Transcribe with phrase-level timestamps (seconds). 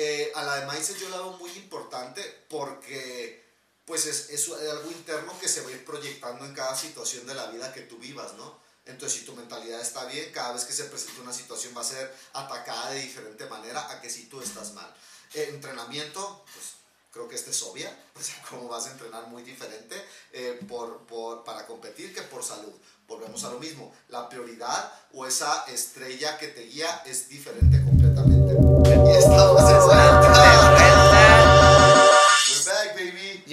[0.00, 3.44] Eh, a la de mindset yo la veo muy importante porque
[3.84, 7.34] pues es, es algo interno que se va a ir proyectando en cada situación de
[7.34, 8.60] la vida que tú vivas, ¿no?
[8.86, 11.84] Entonces, si tu mentalidad está bien, cada vez que se presente una situación va a
[11.84, 14.88] ser atacada de diferente manera a que si tú estás mal.
[15.34, 16.66] Eh, entrenamiento, pues
[17.10, 17.90] creo que esta es obvia,
[18.48, 19.96] cómo vas a entrenar muy diferente
[20.32, 22.72] eh, por, por, para competir que por salud.
[23.08, 28.54] Volvemos a lo mismo, la prioridad o esa estrella que te guía es diferente completamente.
[28.88, 29.62] Y estamos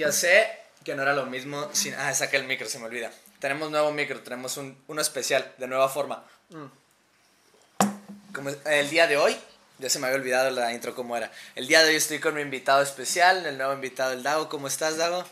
[0.06, 0.48] Yo sé
[0.84, 1.94] que no era lo mismo sin...
[1.94, 3.10] Ah, saqué el micro, se me olvida.
[3.40, 6.24] Tenemos nuevo micro, tenemos un, uno especial, de nueva forma.
[6.50, 6.66] Mm.
[8.32, 9.36] Como el día de hoy,
[9.78, 11.32] ya se me había olvidado la intro cómo era.
[11.56, 14.48] El día de hoy estoy con mi invitado especial, el nuevo invitado, el Dago.
[14.48, 15.24] ¿Cómo estás, Dago?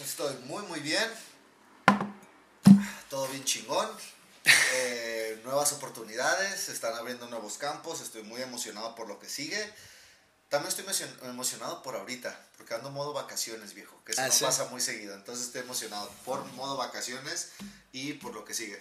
[0.00, 1.04] Estoy muy, muy bien.
[3.10, 3.88] Todo bien chingón.
[4.74, 8.00] Eh, nuevas oportunidades, se están abriendo nuevos campos.
[8.00, 9.58] Estoy muy emocionado por lo que sigue.
[10.48, 14.32] También estoy emocion- emocionado por ahorita, porque ando modo vacaciones, viejo, que eso Ah, no
[14.32, 14.44] ¿sí?
[14.44, 15.14] pasa muy seguido.
[15.14, 17.50] Entonces estoy emocionado por modo vacaciones
[17.92, 18.80] y por lo que sigue.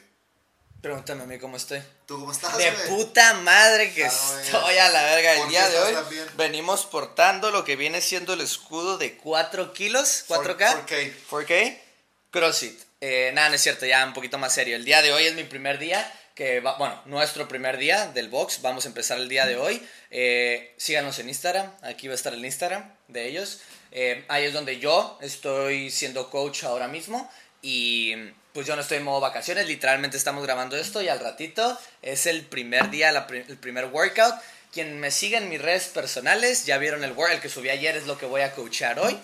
[0.81, 1.81] Pregúntame a mí cómo estoy.
[2.05, 2.87] ¿Tú cómo estás, De güey?
[2.89, 4.45] puta madre que Ah, güey.
[4.45, 5.33] estoy a la verga.
[5.33, 6.27] El ¿Por día de hoy tan bien?
[6.37, 10.85] venimos portando lo que viene siendo el escudo de 4 kilos, 4K.
[10.85, 11.13] 4K.
[11.29, 11.81] 4K.
[12.29, 12.79] CrossFit.
[13.01, 14.75] Eh, nada, no es cierto, ya un poquito más serio.
[14.75, 18.27] El día de hoy es mi primer día, que va, bueno, nuestro primer día del
[18.27, 18.61] box.
[18.61, 19.81] Vamos a empezar el día de hoy.
[20.11, 23.61] Eh, síganos en Instagram, aquí va a estar el Instagram de ellos.
[23.91, 28.13] Eh, ahí es donde yo estoy siendo coach ahora mismo y
[28.51, 32.25] pues yo no estoy en modo vacaciones, literalmente estamos grabando esto y al ratito es
[32.25, 34.35] el primer día, el primer workout.
[34.73, 37.95] Quien me sigue en mis redes personales, ya vieron el workout, el que subí ayer
[37.95, 39.17] es lo que voy a coachar hoy.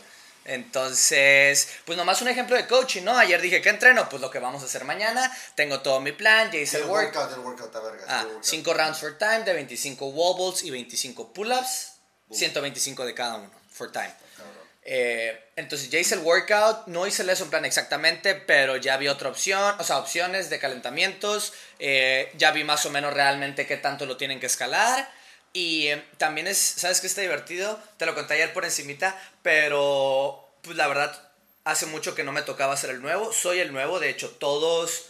[0.45, 3.17] Entonces, pues nomás un ejemplo de coaching, ¿no?
[3.17, 5.31] Ayer dije que entreno, pues lo que vamos a hacer mañana.
[5.55, 7.15] Tengo todo mi plan, ya hice El el workout.
[7.15, 8.05] workout, el workout, a verga.
[8.07, 8.43] Ah, el workout.
[8.43, 11.93] 5 rounds for time de 25 wobbles y 25 pull-ups.
[12.31, 14.13] 125 de cada uno, for time.
[14.37, 14.55] Cabrón.
[14.83, 19.09] Eh, entonces ya hice el workout, no hice el lesson plan exactamente, pero ya vi
[19.09, 23.77] otra opción, o sea, opciones de calentamientos, eh, ya vi más o menos realmente qué
[23.77, 25.11] tanto lo tienen que escalar.
[25.53, 27.79] Y eh, también es, ¿sabes qué está divertido?
[27.97, 31.29] Te lo conté ayer por encimita, pero pues la verdad,
[31.65, 33.33] hace mucho que no me tocaba hacer el nuevo.
[33.33, 35.05] Soy el nuevo, de hecho, todos...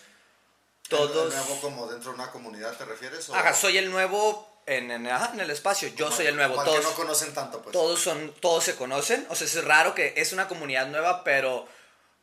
[0.89, 1.33] Todos...
[1.33, 3.29] ¿Me hago como dentro de una comunidad, te refieres?
[3.29, 5.87] o- Ajá, soy el nuevo en, en, ajá, en el espacio.
[5.89, 6.61] Yo como- soy el nuevo.
[6.63, 7.71] Todos, no conocen tanto, pues.
[7.71, 11.67] todos son todos se conocen o sea es raro que es una comunidad nueva pero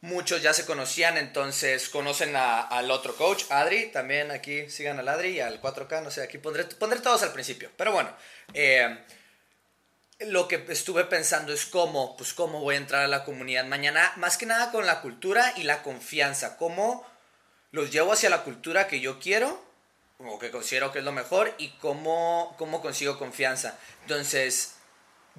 [0.00, 5.30] muchos ya se conocían entonces conocen al otro coach Adri también aquí sigan al Adri
[5.30, 8.10] y al 4K no sé aquí pondré pondré todos al principio pero bueno
[8.54, 8.96] eh,
[10.20, 14.12] lo que estuve pensando es cómo pues cómo voy a entrar a la comunidad mañana
[14.16, 17.04] más que nada con la cultura y la confianza cómo
[17.72, 19.68] los llevo hacia la cultura que yo quiero
[20.18, 23.78] o que considero que es lo mejor y cómo, cómo consigo confianza.
[24.02, 24.74] Entonces,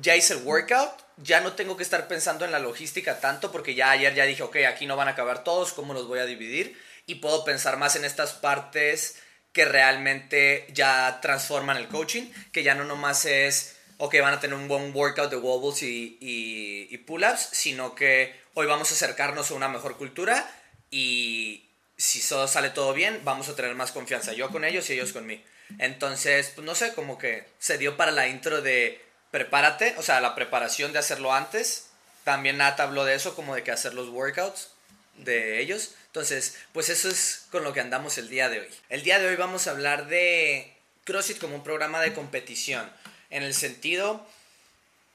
[0.01, 3.75] ya hice el workout, ya no tengo que estar pensando en la logística tanto porque
[3.75, 6.25] ya ayer ya dije, ok, aquí no van a acabar todos, ¿cómo los voy a
[6.25, 6.79] dividir?
[7.05, 9.17] Y puedo pensar más en estas partes
[9.51, 14.55] que realmente ya transforman el coaching, que ya no nomás es, ok, van a tener
[14.55, 19.67] un buen workout de wobbles y, pull-ups, sino que hoy vamos a acercarnos a una
[19.67, 20.49] mejor cultura
[20.91, 21.65] y
[21.97, 25.25] si sale todo bien, vamos a tener más confianza, yo con ellos y ellos con
[25.25, 25.43] mí.
[25.77, 30.21] Entonces, pues no sé, como que se dio para la intro de prepárate, o sea,
[30.21, 31.87] la preparación de hacerlo antes.
[32.23, 34.69] También Nat habló de eso, como de que hacer los workouts
[35.15, 35.95] de ellos.
[36.07, 38.69] Entonces, pues eso es con lo que andamos el día de hoy.
[38.89, 40.73] El día de hoy vamos a hablar de
[41.05, 42.89] CrossFit como un programa de competición,
[43.29, 44.25] en el sentido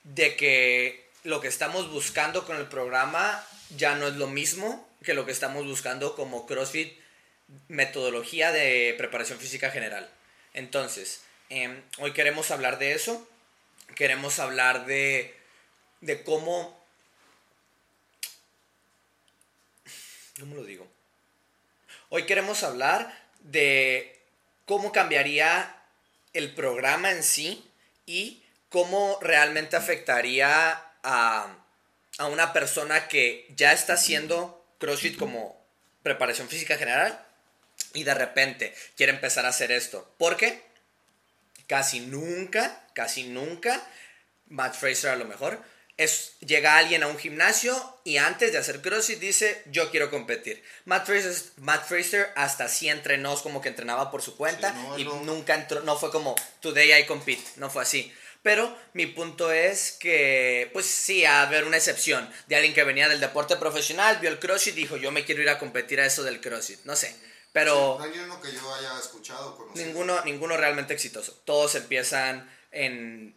[0.05, 3.45] de que lo que estamos buscando con el programa
[3.77, 6.99] ya no es lo mismo que lo que estamos buscando como CrossFit
[7.69, 10.09] metodología de preparación física general.
[10.55, 13.29] Entonces, em, hoy queremos hablar de eso,
[13.95, 15.37] queremos hablar de,
[16.01, 16.83] de cómo...
[20.39, 20.87] ¿Cómo lo digo?
[22.09, 24.21] Hoy queremos hablar de
[24.67, 25.77] cómo cambiaría
[26.33, 27.71] el programa en sí
[28.07, 31.57] y cómo realmente afectaría a,
[32.19, 35.65] a una persona que ya está haciendo CrossFit como
[36.03, 37.25] preparación física general
[37.95, 40.13] y de repente quiere empezar a hacer esto.
[40.19, 40.63] ¿Por qué?
[41.67, 43.83] Casi nunca, casi nunca,
[44.49, 45.63] Matt Fraser a lo mejor,
[45.97, 50.63] es, llega alguien a un gimnasio y antes de hacer CrossFit dice, yo quiero competir.
[50.85, 54.99] Matt Fraser, Matt Fraser hasta sí entrenó, como que entrenaba por su cuenta Sí, no,
[54.99, 55.21] y no.
[55.23, 58.13] nunca entró, no fue como, today I compete, no fue así.
[58.43, 63.09] Pero mi punto es que, pues sí, a haber una excepción de alguien que venía
[63.09, 66.05] del deporte profesional, vio el CrossFit y dijo, yo me quiero ir a competir a
[66.07, 66.85] eso del CrossFit.
[66.85, 67.17] No sé,
[67.55, 67.97] pero...
[68.01, 69.87] No hay uno que yo haya escuchado conocido.
[69.87, 71.41] Ninguno, ninguno realmente exitoso.
[71.45, 73.33] Todos empiezan en,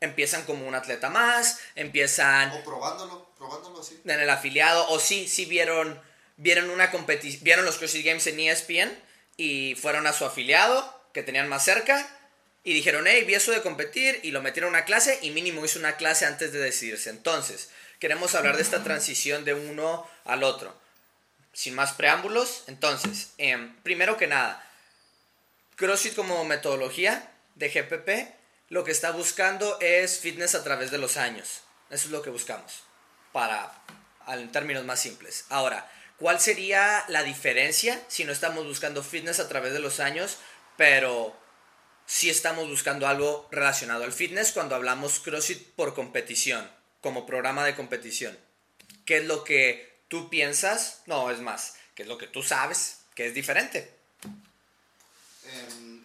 [0.00, 2.50] empiezan como un atleta más, empiezan...
[2.50, 4.00] O probándolo, probándolo así.
[4.04, 6.02] En el afiliado, o sí, sí vieron,
[6.36, 8.90] vieron una competición, vieron los CrossFit Games en ESPN
[9.36, 12.08] y fueron a su afiliado que tenían más cerca
[12.64, 15.64] y dijeron, hey, vi eso de competir y lo metieron a una clase y mínimo
[15.64, 17.08] hizo una clase antes de decidirse.
[17.10, 17.70] Entonces,
[18.00, 20.74] queremos hablar de esta transición de uno al otro.
[21.52, 24.64] Sin más preámbulos, entonces, em, primero que nada,
[25.76, 31.16] CrossFit como metodología de GPP lo que está buscando es fitness a través de los
[31.16, 31.62] años.
[31.90, 32.84] Eso es lo que buscamos,
[33.32, 33.72] para,
[34.28, 35.44] en términos más simples.
[35.48, 40.38] Ahora, ¿cuál sería la diferencia si no estamos buscando fitness a través de los años,
[40.76, 41.36] pero
[42.06, 46.70] si estamos buscando algo relacionado al fitness cuando hablamos CrossFit por competición,
[47.00, 48.38] como programa de competición?
[49.04, 51.00] ¿Qué es lo que tú piensas?
[51.06, 53.96] No, es más, ¿qué es lo que tú sabes que es diferente?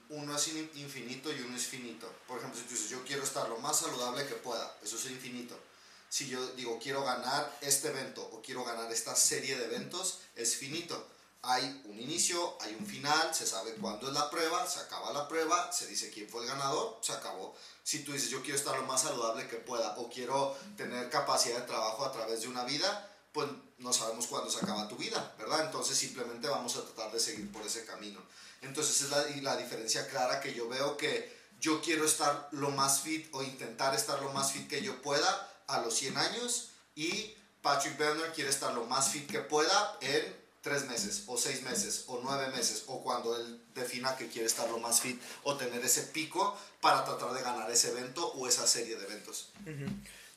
[0.09, 2.09] uno es infinito y uno es finito.
[2.27, 5.05] Por ejemplo, si tú dices, yo quiero estar lo más saludable que pueda, eso es
[5.07, 5.59] infinito.
[6.07, 10.55] Si yo digo, quiero ganar este evento o quiero ganar esta serie de eventos, es
[10.55, 11.09] finito.
[11.41, 15.27] Hay un inicio, hay un final, se sabe cuándo es la prueba, se acaba la
[15.27, 17.55] prueba, se dice quién fue el ganador, se acabó.
[17.83, 21.59] Si tú dices, yo quiero estar lo más saludable que pueda o quiero tener capacidad
[21.59, 23.49] de trabajo a través de una vida, pues
[23.79, 25.65] no sabemos cuándo se acaba tu vida, ¿verdad?
[25.65, 28.21] Entonces simplemente vamos a tratar de seguir por ese camino.
[28.61, 33.01] Entonces es la, la diferencia clara que yo veo que yo quiero estar lo más
[33.01, 37.35] fit o intentar estar lo más fit que yo pueda a los 100 años y
[37.61, 42.05] Patrick Berner quiere estar lo más fit que pueda en 3 meses o 6 meses
[42.07, 45.83] o 9 meses o cuando él defina que quiere estar lo más fit o tener
[45.83, 49.49] ese pico para tratar de ganar ese evento o esa serie de eventos.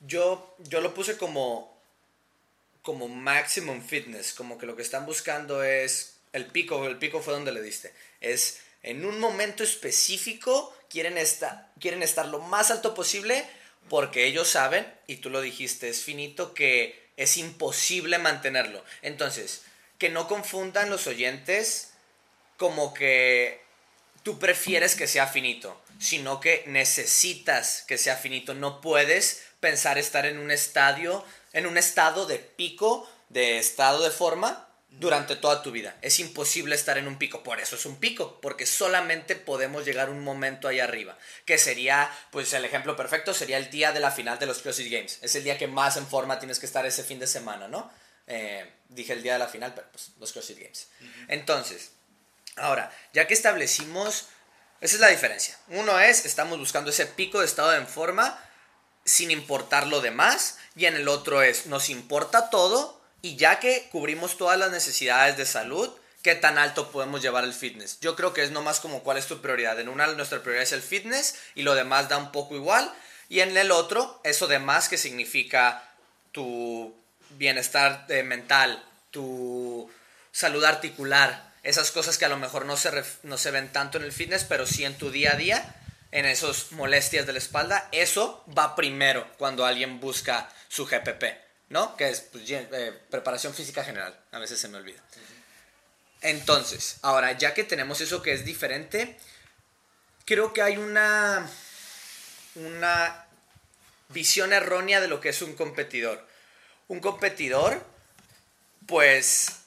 [0.01, 1.78] yo, yo lo puse como,
[2.89, 7.35] como maximum fitness, como que lo que están buscando es el pico, el pico fue
[7.35, 7.93] donde le diste.
[8.23, 13.45] Es en un momento específico quieren, estar, quieren estar lo más alto posible
[13.91, 18.83] porque ellos saben, y tú lo dijiste, es finito, que es imposible mantenerlo.
[19.03, 19.65] Entonces,
[19.99, 21.91] que no confundan los oyentes
[22.57, 23.61] como que
[24.23, 28.55] tú prefieres que sea finito, sino que necesitas que sea finito.
[28.55, 31.23] No puedes pensar estar en un estadio,
[31.59, 35.97] en un estado de pico, de estado de forma, durante toda tu vida.
[36.03, 40.09] Es imposible estar en un pico, por eso es un pico, porque solamente podemos llegar
[40.09, 44.11] un momento ahí arriba, que sería, pues el ejemplo perfecto sería el día de la
[44.11, 45.19] final de los CrossFit Games.
[45.21, 47.91] Es el día que más en forma tienes que estar ese fin de semana, ¿no?
[48.27, 50.89] Eh, dije el día de la final, pero pues los CrossFit Games.
[51.27, 51.91] Entonces,
[52.57, 54.27] ahora, ya que establecimos,
[54.81, 55.59] esa es la diferencia.
[55.69, 58.39] Uno es, estamos buscando ese pico de estado en forma
[59.09, 63.89] sin importar lo demás, y en el otro es, nos importa todo, y ya que
[63.91, 65.91] cubrimos todas las necesidades de salud,
[66.23, 67.99] ¿qué tan alto podemos llevar el fitness?
[68.01, 69.81] Yo creo que es nomás como cuál es tu prioridad.
[69.81, 72.93] En una nuestra prioridad es el fitness y lo demás da un poco igual.
[73.29, 75.83] Y en el otro, eso demás que significa
[76.33, 76.95] tu
[77.31, 79.91] bienestar eh, mental, tu
[80.33, 82.91] salud articular, esas cosas que a lo mejor no se,
[83.23, 85.75] no se ven tanto en el fitness, pero sí en tu día a día,
[86.11, 91.49] en esas molestias de la espalda, eso va primero cuando alguien busca su GPP.
[91.71, 91.97] ¿no?
[91.97, 95.01] Que es pues, eh, preparación física general, a veces se me olvida.
[96.21, 99.17] Entonces, ahora, ya que tenemos eso que es diferente,
[100.25, 101.49] creo que hay una,
[102.57, 103.27] una
[104.09, 106.27] visión errónea de lo que es un competidor.
[106.89, 107.85] Un competidor,
[108.87, 109.58] pues,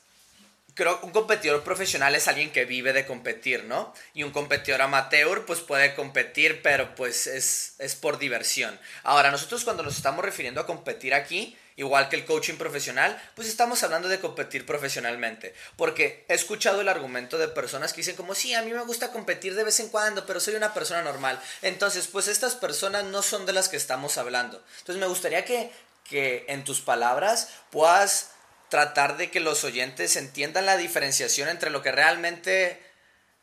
[0.74, 3.94] creo un competidor profesional es alguien que vive de competir, ¿no?
[4.14, 8.80] Y un competidor amateur, pues puede competir, pero pues es, es por diversión.
[9.04, 13.48] Ahora, nosotros cuando nos estamos refiriendo a competir aquí, igual que el coaching profesional, pues
[13.48, 15.54] estamos hablando de competir profesionalmente.
[15.76, 19.12] Porque he escuchado el argumento de personas que dicen como, sí, a mí me gusta
[19.12, 21.40] competir de vez en cuando, pero soy una persona normal.
[21.62, 24.64] Entonces, pues estas personas no son de las que estamos hablando.
[24.80, 25.72] Entonces, me gustaría que,
[26.10, 28.32] que en tus palabras puedas
[28.72, 32.82] tratar de que los oyentes entiendan la diferenciación entre lo que realmente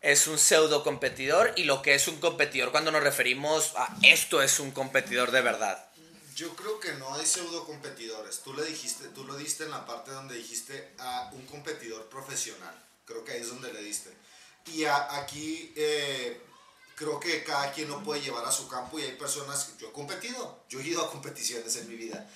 [0.01, 4.41] es un pseudo competidor y lo que es un competidor cuando nos referimos a esto
[4.41, 5.85] es un competidor de verdad.
[6.35, 8.41] Yo creo que no hay pseudo competidores.
[8.41, 12.75] Tú le dijiste, tú lo diste en la parte donde dijiste a un competidor profesional.
[13.05, 14.11] Creo que ahí es donde le diste.
[14.65, 16.41] Y aquí eh,
[16.95, 19.93] creo que cada quien lo puede llevar a su campo y hay personas, yo he
[19.93, 22.27] competido, yo he ido a competiciones en mi vida,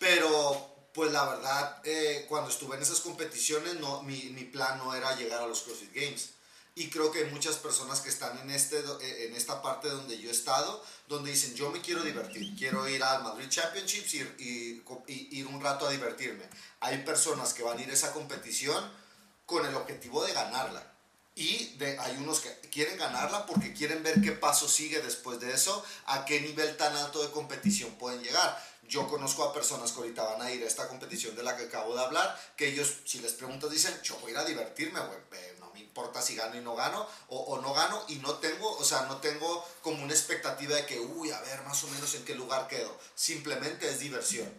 [0.00, 4.94] pero pues la verdad, eh, cuando estuve en esas competiciones, no, mi, mi plan no
[4.94, 6.30] era llegar a los CrossFit Games
[6.74, 10.18] y creo que hay muchas personas que están en, este, eh, en esta parte donde
[10.18, 14.82] yo he estado, donde dicen, yo me quiero divertir, quiero ir al Madrid Championships y,
[15.06, 16.44] ir un rato a divertirme.
[16.80, 18.90] Hay personas que van a ir a esa competición
[19.44, 20.91] con el objetivo de ganarla.
[21.34, 25.52] Y de, hay unos que quieren ganarla porque quieren ver qué paso sigue después de
[25.52, 28.62] eso, a qué nivel tan alto de competición pueden llegar.
[28.88, 31.64] Yo conozco a personas que ahorita van a ir a esta competición de la que
[31.64, 35.00] acabo de hablar, que ellos, si les preguntas, dicen, yo voy a ir a divertirme,
[35.00, 35.18] güey,
[35.60, 38.70] no me importa si gano y no gano, o, o, no gano, y no tengo,
[38.76, 42.14] o sea, no tengo como una expectativa de que, uy, a ver más o menos
[42.14, 42.94] en qué lugar quedo.
[43.14, 44.52] Simplemente es diversión.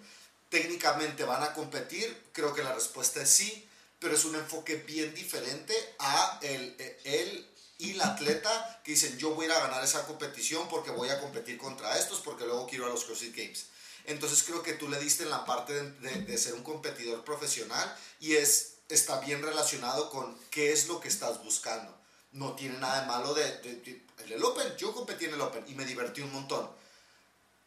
[0.49, 3.69] Técnicamente van a competir, creo que la respuesta es sí,
[4.03, 9.33] pero es un enfoque bien diferente a el, el y la atleta que dicen yo
[9.33, 12.89] voy a ganar esa competición porque voy a competir contra estos porque luego quiero a
[12.89, 13.67] los CrossFit Games.
[14.03, 17.97] Entonces creo que tú le diste en la parte de, de, ser un competidor profesional
[18.19, 21.97] y es, está bien relacionado con qué es lo que estás buscando.
[22.33, 24.75] No tiene nada de malo de, de, el Open.
[24.77, 26.69] Yo competí en el Open y me divertí un montón.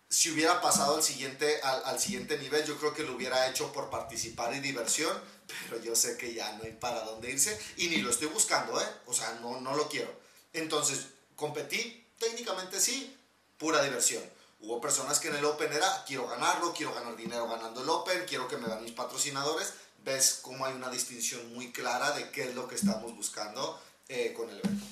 [0.08, 3.90] Si hubiera pasado al siguiente, al, siguiente nivel, yo creo que lo hubiera hecho por
[3.90, 5.12] participar y diversión,
[5.68, 8.80] pero yo sé que ya no hay para dónde irse y ni lo estoy buscando,
[8.80, 8.86] ¿eh?
[9.06, 10.12] O sea, no, no lo quiero.
[10.52, 13.16] Entonces, competí, técnicamente sí,
[13.58, 14.22] pura diversión
[14.60, 18.24] Hubo personas que en el Open era, quiero ganarlo, quiero ganar dinero ganando el Open,
[18.26, 19.74] quiero que me dan mis patrocinadores.
[19.98, 24.32] Ves cómo hay una distinción muy clara de qué es lo que estamos buscando eh,
[24.34, 24.86] con el evento.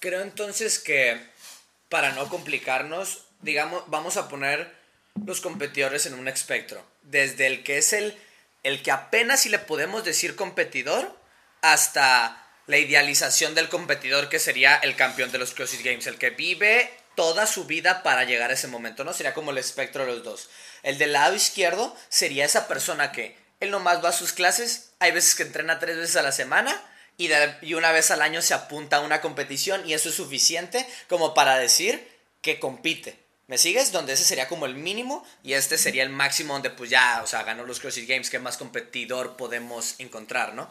[0.00, 1.30] Creo entonces que
[1.88, 4.74] para no complicarnos, digamos, vamos a poner
[5.24, 6.84] los competidores en un espectro.
[7.02, 8.16] Desde el que es el,
[8.62, 11.16] el que apenas si le podemos decir competidor
[11.62, 16.30] hasta la idealización del competidor que sería el campeón de los CrossFit Games, el que
[16.30, 19.12] vive toda su vida para llegar a ese momento, ¿no?
[19.12, 20.50] Sería como el espectro de los dos.
[20.82, 25.12] El del lado izquierdo sería esa persona que él nomás va a sus clases, hay
[25.12, 26.78] veces que entrena tres veces a la semana
[27.16, 27.30] y,
[27.62, 31.32] y una vez al año se apunta a una competición y eso es suficiente como
[31.32, 32.06] para decir
[32.42, 33.25] que compite.
[33.48, 33.92] ¿Me sigues?
[33.92, 37.26] Donde ese sería como el mínimo y este sería el máximo donde pues ya, o
[37.26, 40.68] sea, ganó los CrossFit Games, ¿qué más competidor podemos encontrar, no?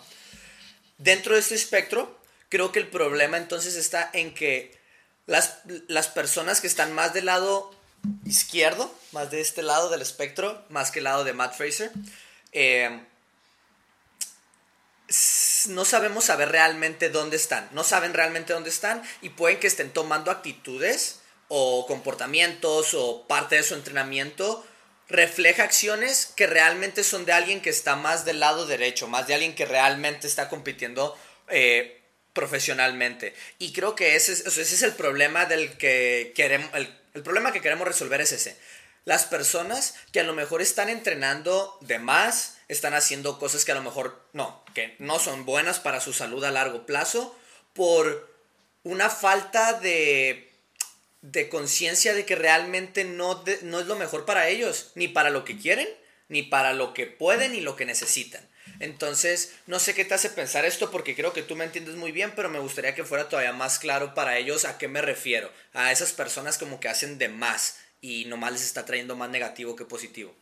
[0.98, 4.77] Dentro de este espectro, creo que el problema entonces está en que
[5.25, 7.74] las, las personas que están más del lado
[8.25, 11.91] izquierdo, más de este lado del espectro, más que el lado de Matt Fraser,
[12.51, 13.01] eh,
[15.67, 19.91] no sabemos saber realmente dónde están, no saben realmente dónde están y pueden que estén
[19.91, 24.66] tomando actitudes o comportamientos o parte de su entrenamiento
[25.08, 29.36] refleja acciones que realmente son de alguien que está más del lado derecho, más de
[29.36, 31.16] alguien que realmente está compitiendo
[31.50, 32.02] eh,
[32.34, 33.36] profesionalmente.
[33.60, 37.52] Y creo que ese es, ese es el problema del que queremos, el, el, problema
[37.52, 38.58] que queremos resolver es ese.
[39.06, 43.75] Las personas que a lo mejor están entrenando de más, están haciendo cosas que a
[43.75, 47.38] lo mejor no, que no son buenas para su salud a largo plazo,
[47.74, 48.34] por
[48.84, 50.45] una falta de,
[51.32, 55.44] de conciencia de que realmente no, no es lo mejor para ellos, ni para lo
[55.44, 55.88] que quieren,
[56.29, 58.48] ni para lo que pueden, ni lo que necesitan.
[58.79, 62.12] Entonces, no sé qué te hace pensar esto porque creo que tú me entiendes muy
[62.12, 65.51] bien, pero me gustaría que fuera todavía más claro para ellos a qué me refiero.
[65.74, 69.75] A esas personas como que hacen de más y nomás les está trayendo más negativo
[69.75, 70.36] que positivo.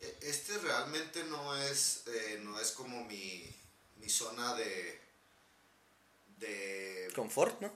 [0.00, 3.44] E, este realmente no es, eh, no es como mi,
[3.96, 5.00] mi zona de,
[6.38, 7.10] de...
[7.14, 7.72] Confort, ¿no?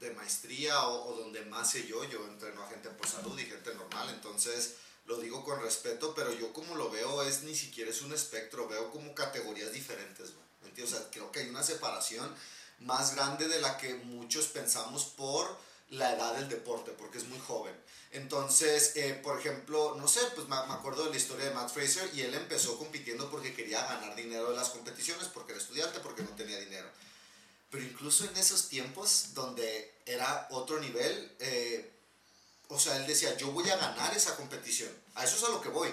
[0.00, 2.04] De maestría o, donde más sé yo.
[2.04, 4.76] Yo entreno a gente por salud y gente normal, entonces
[5.06, 8.68] lo digo con respeto, pero yo como lo veo es ni siquiera es un espectro,
[8.68, 12.34] veo como categorías diferentes, ¿me O creo que hay una separación
[12.80, 15.56] más grande de la que muchos pensamos por
[15.90, 17.74] la edad del deporte, porque es muy joven.
[18.10, 22.10] Entonces, eh, por ejemplo, no sé, pues me, acuerdo de la historia de Matt Fraser
[22.14, 26.22] y él empezó compitiendo porque quería ganar dinero de las competiciones, porque era estudiante, porque
[26.22, 26.88] no tenía dinero.
[27.70, 31.92] Pero incluso en esos tiempos donde era otro nivel, eh,
[32.68, 34.90] o sea, él decía, yo voy a ganar esa competición.
[35.14, 35.92] A eso es a lo que voy.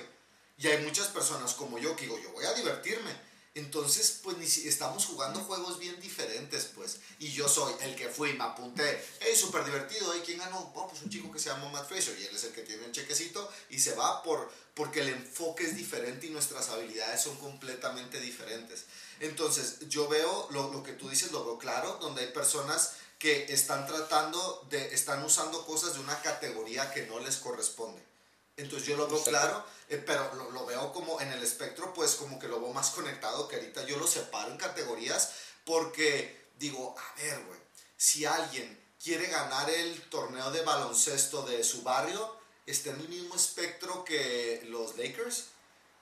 [0.57, 3.11] Y hay muchas personas como yo que digo, yo voy a divertirme.
[3.55, 6.97] Entonces, pues ni si, estamos jugando juegos bien diferentes, pues.
[7.19, 10.71] Y yo soy el que fui, me apunté, hey, súper divertido, ¿y quién ganó?
[10.73, 12.85] Oh, pues un chico que se llama Matt Fraser, y él es el que tiene
[12.85, 17.37] el chequecito, y se va por, porque el enfoque es diferente y nuestras habilidades son
[17.37, 18.85] completamente diferentes.
[19.23, 23.45] Entonces, yo veo, lo, lo que tú dices, lo veo claro, donde hay personas que
[23.53, 28.03] están tratando de, están usando cosas de una categoría que no les corresponde.
[28.57, 32.15] Entonces yo lo veo claro, eh, pero lo, lo, veo como en el espectro, pues
[32.15, 35.31] como que lo veo más conectado, que ahorita yo lo separo en categorías,
[35.65, 37.59] porque digo, a ver, güey,
[37.95, 43.35] si alguien quiere ganar el torneo de baloncesto de su barrio, está en el mismo
[43.35, 45.45] espectro que los Lakers.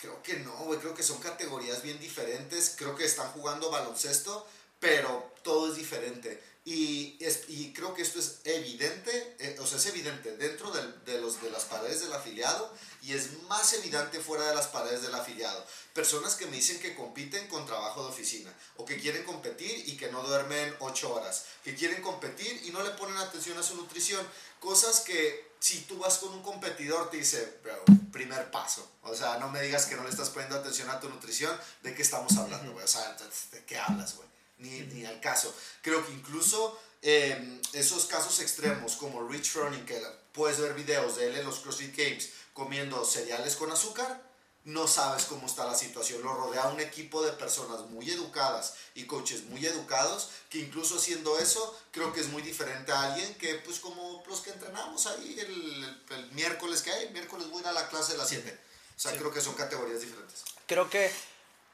[0.02, 4.48] Creo que no, güey, creo que son categorías bien diferentes, creo que están jugando baloncesto,
[4.80, 9.80] pero todo es diferente Y, es, y creo que esto es evidente, eh, o sea,
[9.80, 14.20] es evidente dentro del- de, los, de las paredes del afiliado y es más evidente
[14.20, 15.66] fuera de las paredes del afiliado.
[15.94, 19.98] Personas que me dicen que compiten con trabajo de oficina o que quieren competir y
[19.98, 23.76] que no duermen 8 horas, que quieren competir y no le ponen atención a su
[23.76, 24.24] nutrición.
[24.60, 28.88] Cosas que si tú vas con un competidor te dice, "Bro, primer paso.
[29.02, 31.96] O sea, no me digas que no le estás poniendo atención a tu nutrición, ¿de
[31.96, 32.86] qué estamos hablando, güey?
[32.86, 33.18] O sea,
[33.52, 34.30] ¿de qué hablas, güey?
[34.62, 35.54] Ni, ni al caso.
[35.82, 40.02] Creo que incluso eh, esos casos extremos como Rich Froning, que
[40.34, 44.30] puedes ver videos de él en los CrossFit Games comiendo cereales con azúcar,
[44.64, 46.22] no sabes cómo está la situación.
[46.22, 51.40] Lo rodea un equipo de personas muy educadas y coaches muy educados, que incluso haciendo
[51.40, 55.40] eso, creo que es muy diferente a alguien que, pues como los que entrenamos ahí
[55.40, 55.50] el,
[55.84, 58.30] el- el miércoles que hay, el miércoles voy a ir a la clase de las
[58.30, 58.60] 7.
[58.96, 60.44] O sea, creo que son categorías diferentes.
[60.68, 61.12] Creo que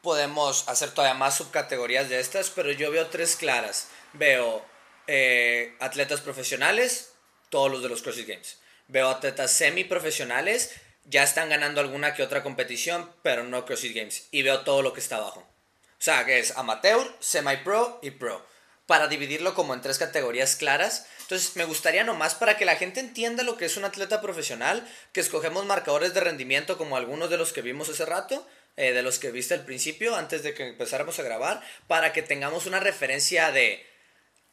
[0.01, 3.88] podemos hacer todavía más subcategorías de estas, pero yo veo tres claras.
[4.13, 4.66] Veo
[5.08, 7.13] eh, atletas profesionales,
[7.50, 8.58] todos los de los CrossFit Games.
[8.88, 10.72] Veo atletas semiprofesionales,
[11.06, 14.27] ya están ganando alguna que otra competición, pero no CrossFit Games.
[14.32, 15.48] Y veo todo lo que está abajo.
[16.00, 18.46] O sea, que es amateur, semi-pro y pro.
[18.86, 21.08] Para dividirlo como en tres categorías claras.
[21.22, 24.88] Entonces, me gustaría nomás para que la gente entienda lo que es un atleta profesional,
[25.12, 28.48] que escogemos marcadores de rendimiento como algunos de los que vimos hace rato,
[28.78, 32.22] eh, de los que viste al principio, antes de que empezáramos a grabar, para que
[32.22, 33.84] tengamos una referencia de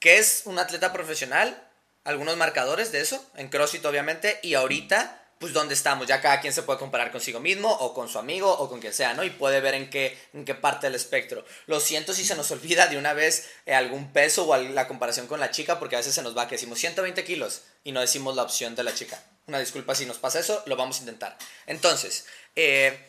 [0.01, 1.71] qué es un atleta profesional,
[2.05, 6.55] algunos marcadores de eso, en CrossFit obviamente, y ahorita, pues dónde estamos, ya cada quien
[6.55, 9.25] se puede comparar consigo mismo, o con su amigo, o con quien sea, ¿no?
[9.25, 11.45] Y puede ver en qué, en qué parte del espectro.
[11.67, 15.27] Lo siento si se nos olvida de una vez eh, algún peso o la comparación
[15.27, 18.01] con la chica, porque a veces se nos va que decimos 120 kilos y no
[18.01, 19.23] decimos la opción de la chica.
[19.47, 21.37] Una disculpa si nos pasa eso, lo vamos a intentar.
[21.67, 22.25] Entonces,
[22.57, 23.07] eh,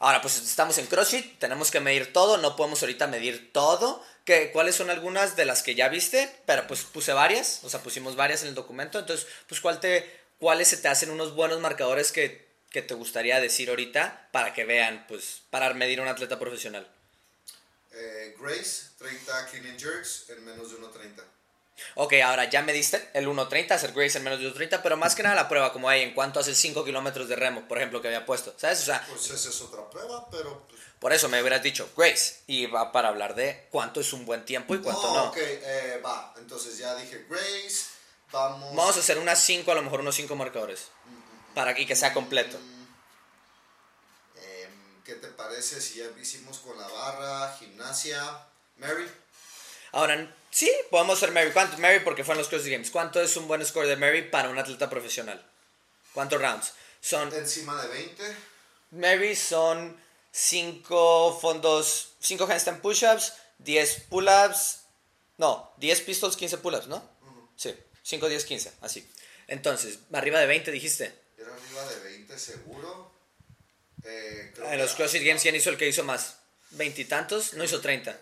[0.00, 4.04] Ahora, pues estamos en CrossFit, tenemos que medir todo, no podemos ahorita medir todo.
[4.24, 6.30] ¿Qué, ¿Cuáles son algunas de las que ya viste?
[6.46, 9.00] Pero pues puse varias, o sea, pusimos varias en el documento.
[9.00, 13.40] Entonces, pues ¿cuál te, ¿cuáles se te hacen unos buenos marcadores que, que te gustaría
[13.40, 16.86] decir ahorita para que vean, pues, para medir un atleta profesional?
[17.92, 21.24] Eh, Grace, 30 clean and jerks en menos de 1.30.
[21.94, 25.14] Ok, ahora ya me diste el 1.30, hacer Grace en menos de 1.30, pero más
[25.14, 28.00] que nada la prueba, como hay en cuanto haces 5 kilómetros de remo, por ejemplo,
[28.00, 28.82] que había puesto, ¿sabes?
[28.82, 30.66] O sea, Pues esa es otra prueba, pero...
[30.68, 34.26] Pues, por eso me hubieras dicho Grace, y va para hablar de cuánto es un
[34.26, 35.24] buen tiempo y cuánto oh, no.
[35.30, 36.34] ok, eh, va.
[36.38, 37.86] Entonces ya dije Grace,
[38.32, 38.74] vamos...
[38.74, 40.88] Vamos a hacer unas 5, a lo mejor unos 5 marcadores.
[41.54, 42.58] Para que, que sea completo.
[44.36, 48.46] Em, ¿Qué te parece si ya hicimos con la barra, gimnasia?
[48.76, 49.10] Mary,
[49.92, 51.50] Ahora, sí, podemos hacer Mary.
[51.52, 51.78] ¿Cuánto?
[51.78, 52.90] Mary porque fue en los CrossFit Games.
[52.90, 55.44] ¿Cuánto es un buen score de Mary para un atleta profesional?
[56.12, 56.72] ¿Cuántos rounds?
[57.00, 58.36] Son, encima de 20.
[58.90, 60.00] Mary son
[60.32, 64.80] 5 fondos, 5 handstand push-ups, 10 pull-ups,
[65.36, 67.02] no, 10 pistols, 15 pull-ups, ¿no?
[67.56, 69.08] Sí, 5, 10, 15, así.
[69.46, 71.12] Entonces, arriba de 20 dijiste.
[71.36, 73.12] Era arriba de 20 seguro.
[74.04, 76.36] Eh, creo En que los CrossFit Games, ¿quién hizo el que hizo más?
[76.70, 77.54] ¿Veintitantos?
[77.54, 78.18] No hizo 30.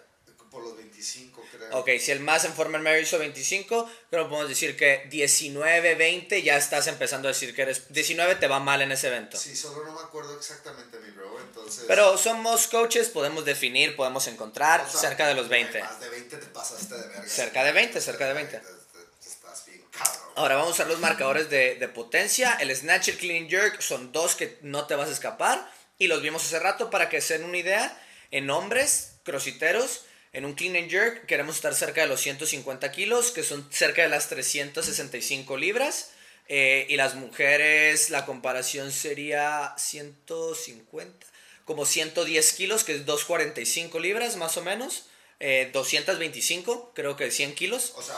[0.56, 1.78] Por los 25, creo.
[1.78, 5.94] Ok, si el más en forma Mary hizo 25, creo que podemos decir que 19,
[5.96, 7.92] 20 ya estás empezando a decir que eres...
[7.92, 9.36] 19 te va mal en ese evento.
[9.36, 11.38] Sí, solo no me acuerdo exactamente, mi bro.
[11.40, 11.84] Entonces.
[11.86, 15.80] Pero somos coaches, podemos definir, podemos encontrar o sea, cerca de los 20.
[15.82, 17.28] Más de 20 te pasaste de verga.
[17.28, 18.58] Cerca de 20, cerca de 20.
[18.58, 20.22] Te- te- Estás bien cabrón.
[20.36, 22.54] Ahora vamos a usar los marcadores de, de potencia.
[22.60, 25.70] El snatch y el clean jerk son dos que no te vas a escapar.
[25.98, 28.02] Y los vimos hace rato para que se den una idea.
[28.32, 33.30] En hombres, crositeros, en un clean and jerk queremos estar cerca de los 150 kilos,
[33.30, 36.10] que son cerca de las 365 libras.
[36.48, 41.26] Eh, y las mujeres, la comparación sería 150,
[41.64, 45.06] como 110 kilos, que es 245 libras más o menos.
[45.40, 47.92] Eh, 225, creo que 100 kilos.
[47.96, 48.16] O sea,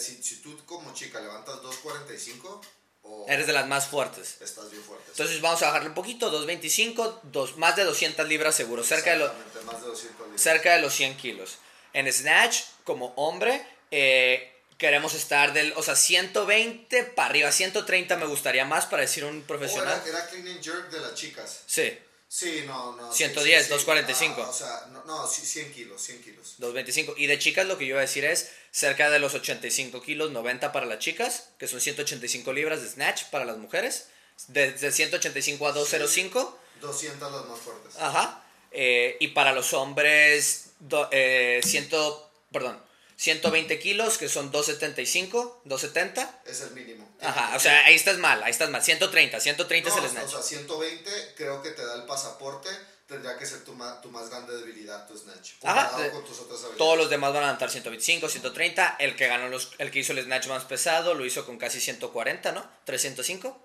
[0.00, 2.60] si, si tú como chica levantas 2.45
[3.08, 4.36] o Eres de las más fuertes.
[4.40, 5.04] estás bien fuerte.
[5.10, 9.18] Entonces vamos a bajarle un poquito, 225, dos, más de 200 libras seguro, cerca de,
[9.18, 10.42] lo- Exactamente, más de 200 libras.
[10.42, 11.58] cerca de los 100 kilos.
[11.92, 18.26] En Snatch, como hombre, eh, queremos estar del, o sea, 120 para arriba, 130 me
[18.26, 20.00] gustaría más para decir un Oh, profesional.
[20.06, 21.62] era, era clean and jerk de las chicas.
[21.66, 21.98] Sí,
[22.30, 23.10] Sí, no, no.
[23.10, 23.70] sí, 110, sí, sí.
[23.70, 24.42] 245.
[24.44, 26.54] Ah, o sea, no, no, sí, 100 kilos, 100 kilos.
[26.58, 27.14] 225.
[27.16, 30.30] Y de chicas lo que yo iba a decir es cerca de los 85 kilos,
[30.30, 34.08] 90 para las chicas, que son 185 libras de Snatch para las mujeres.
[34.48, 36.58] Desde 185 a 205.
[36.82, 37.96] 200 las más fuertes.
[37.96, 38.44] Ajá.
[38.72, 42.78] Eh, y para los hombres, do- eh, ciento, perdón,
[43.18, 46.42] 120 kilos, que son 275, 270.
[46.46, 47.06] Es el mínimo.
[47.20, 48.82] Ajá, o sea, ahí estás mal, ahí estás mal.
[48.82, 50.30] 130, 130 No, es el o snatch.
[50.30, 52.68] sea, 120 creo que te da el pasaporte
[53.08, 55.52] tendría que ser tu, ma- tu más grande debilidad, tu snatch.
[55.64, 56.60] Ajá, con tus otras.
[56.76, 58.96] Todos los demás van a levantar 125, 130.
[59.00, 61.80] El que ganó los, el que hizo el snatch más pesado lo hizo con casi
[61.80, 62.70] 140, ¿no?
[62.84, 63.60] 305.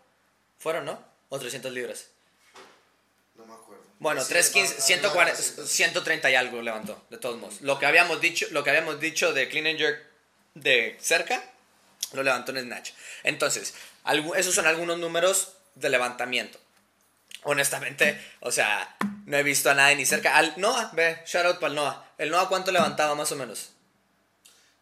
[0.58, 1.04] Fueron, ¿no?
[1.30, 2.06] O 300 libras.
[4.04, 5.70] Bueno, Sí, 315, arriba- 140, arriba de 300.
[5.72, 7.62] 130 y algo levantó, de todos modos.
[7.62, 10.00] Lo que habíamos dicho, lo que habíamos dicho de clean and jerk
[10.56, 11.42] de cerca,
[12.12, 12.92] lo levantó en snatch.
[13.24, 13.74] Entonces,
[14.36, 16.60] esos son algunos números de levantamiento.
[17.44, 20.36] Honestamente, o sea, no he visto a nadie ni cerca.
[20.38, 22.06] Al Noah, ve, shout out para el Noah.
[22.18, 23.70] ¿El Noah cuánto levantaba más o menos?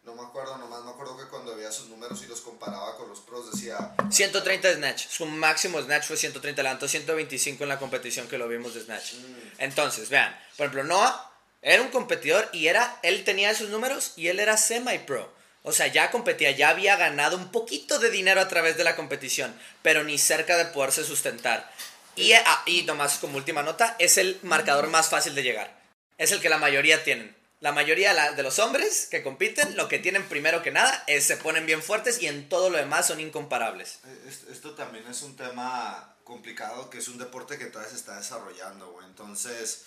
[0.04, 3.08] No me acuerdo, nomás me acuerdo que cuando veía sus números y los comparaba con
[3.08, 3.94] los pros decía...
[4.10, 5.06] 130 de snatch.
[5.08, 6.60] Su máximo snatch fue 130.
[6.60, 9.14] Levantó 125 en la competición que lo vimos de snatch.
[9.58, 10.36] Entonces, vean.
[10.56, 14.56] Por ejemplo, Noah era un competidor y era, él tenía esos números y él era
[14.56, 15.32] semi-pro.
[15.62, 18.96] O sea, ya competía, ya había ganado un poquito de dinero a través de la
[18.96, 21.70] competición, pero ni cerca de poderse sustentar.
[22.16, 25.80] Y, ah, y nomás como última nota, es el marcador más fácil de llegar.
[26.18, 27.40] Es el que la mayoría tienen.
[27.62, 31.36] La mayoría de los hombres que compiten, lo que tienen primero que nada es se
[31.36, 34.00] ponen bien fuertes y en todo lo demás son incomparables.
[34.04, 37.96] Eh, es- Esto también es un tema complicado, que es un deporte que todavía se
[37.98, 39.06] está desarrollando, güey.
[39.06, 39.84] Entonces,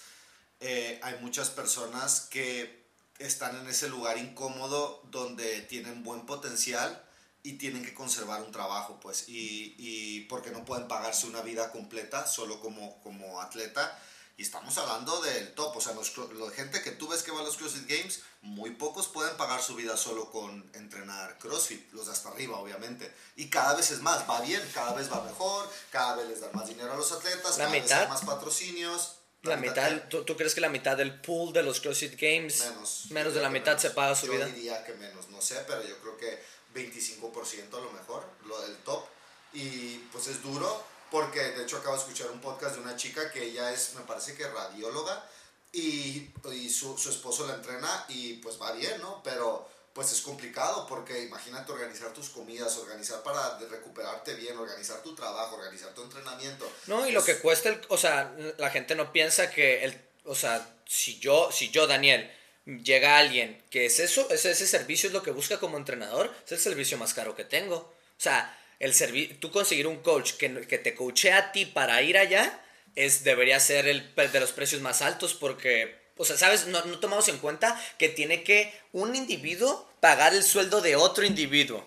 [0.62, 2.86] eh, hay muchas personas que
[3.20, 7.04] están en ese lugar incómodo donde tienen buen potencial
[7.44, 11.74] y tienen que conservar un trabajo, pues, y, y porque no pueden pagarse una vida
[11.74, 14.00] completa solo como, como atleta.
[14.38, 17.40] Y estamos hablando del top, o sea, los, la gente que tú ves que va
[17.40, 22.08] a los CrossFit Games, muy pocos pueden pagar su vida solo con entrenar CrossFit, los
[22.08, 23.14] de hasta arriba, obviamente.
[23.38, 26.52] Y cada vez es más, va bien, cada vez va mejor, cada vez les dan
[26.54, 28.02] más dinero a los atletas, La cada vez mitad.
[28.04, 29.16] hay más patrocinios.
[29.44, 33.06] La mitad, ¿tú, tú crees que la mitad del pool de los CrossFit Games, Menos.
[33.12, 33.96] menos Yo de la mitad se menos.
[33.96, 34.48] paga su yo vida?
[34.48, 36.44] diría que menos, no sé, pero yo creo que
[36.74, 39.06] 25% a lo mejor, lo del top.
[39.54, 40.84] Y pues es duro,
[41.16, 44.02] porque de hecho acabo de escuchar un podcast de una chica que ella es, me
[44.02, 45.26] parece que radióloga,
[45.72, 49.22] y, y su, su esposo la entrena y pues va bien, ¿no?
[49.24, 55.16] Pero pues es complicado porque imagínate organizar tus comidas, organizar para recuperarte bien, organizar tu
[55.16, 56.70] trabajo, organizar tu entrenamiento.
[56.88, 60.36] No, y lo que cuesta, el, o sea, la gente no piensa que, el, o
[60.36, 62.30] sea, si yo, si yo, Daniel,
[62.66, 66.52] llega alguien que es eso, ese, ese servicio es lo que busca como entrenador, es
[66.52, 67.78] el servicio más caro que tengo.
[67.78, 72.18] O sea, el tú conseguir un coach que, que te coachee a ti para ir
[72.18, 72.62] allá,
[72.96, 76.68] es, debería ser el de los precios más altos porque, o sea, ¿sabes?
[76.68, 81.26] No, no tomamos en cuenta que tiene que un individuo pagar el sueldo de otro
[81.26, 81.86] individuo.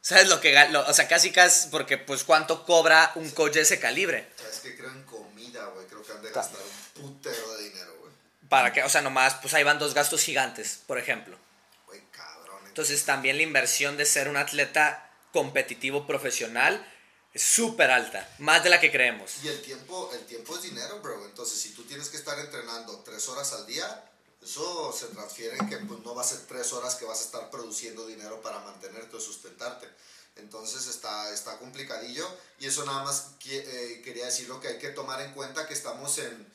[0.00, 3.60] ¿Sabes lo que lo- O sea, casi casi, porque pues cuánto cobra un coach de
[3.60, 4.26] ese calibre.
[4.36, 5.86] ¿Sabes que creo en comida, güey?
[5.86, 6.60] Creo que han de gastar
[6.96, 8.12] un putero de dinero, güey.
[8.48, 11.38] Para que, o sea, nomás, pues ahí van dos gastos gigantes, por ejemplo.
[11.86, 12.58] Güey, cabrón.
[12.66, 16.86] Entonces también la inversión de ser un atleta competitivo profesional
[17.32, 19.42] es súper alta, más de la que creemos.
[19.42, 21.24] Y el tiempo, el tiempo es dinero, bro.
[21.24, 24.04] Entonces, si tú tienes que estar entrenando tres horas al día,
[24.42, 27.24] eso se transfiere en que pues, no va a ser tres horas que vas a
[27.24, 29.88] estar produciendo dinero para mantenerte o sustentarte.
[30.36, 32.26] Entonces está, está complicadillo
[32.58, 34.28] y eso nada más qui- eh, quería
[34.60, 36.52] que hay que tomar en cuenta que estamos en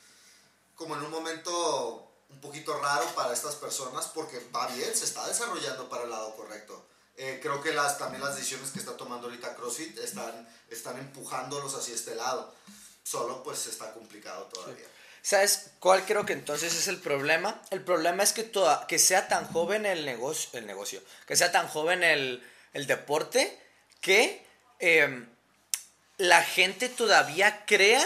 [0.76, 5.26] como en un momento un poquito raro para estas personas porque va bien, se está
[5.28, 6.86] desarrollando para el lado correcto.
[7.18, 11.74] Eh, creo que las, también las decisiones que está tomando ahorita CrossFit están, están empujándolos
[11.74, 12.54] hacia este lado.
[13.04, 14.86] Solo pues está complicado todavía.
[15.24, 17.62] ¿Sabes cuál creo que entonces es el problema?
[17.72, 21.52] El problema es que, toda, que sea tan joven el negocio, el negocio, que sea
[21.52, 23.60] tan joven el, el deporte,
[24.00, 24.46] que
[24.80, 25.26] eh,
[26.18, 28.06] la gente todavía crea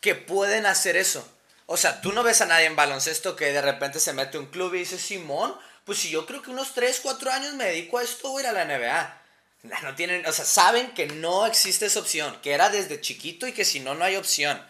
[0.00, 1.26] que pueden hacer eso.
[1.66, 4.40] O sea, tú no ves a nadie en baloncesto que de repente se mete a
[4.40, 7.64] un club y dice, Simón, pues si yo creo que unos 3, 4 años me
[7.64, 9.22] dedico a esto, voy a ir a la NBA.
[9.62, 13.46] No no tienen, o sea, saben que no existe esa opción, que era desde chiquito
[13.46, 14.60] y que si no, no hay opción.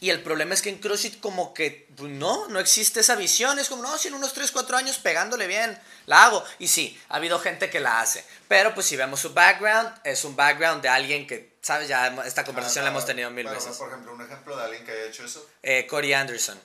[0.00, 3.58] Y el problema es que en CrossFit como que pues, no, no existe esa visión.
[3.58, 6.42] Es como, no, si en unos 3, 4 años pegándole bien, la hago.
[6.58, 8.24] Y sí, ha habido gente que la hace.
[8.48, 11.86] Pero pues si vemos su background, es un background de alguien que, ¿sabes?
[11.86, 13.76] Ya esta conversación la hemos tenido mil Pero, veces.
[13.76, 15.46] Por ejemplo, un ejemplo de alguien que haya hecho eso.
[15.62, 16.58] Eh, Corey Anderson.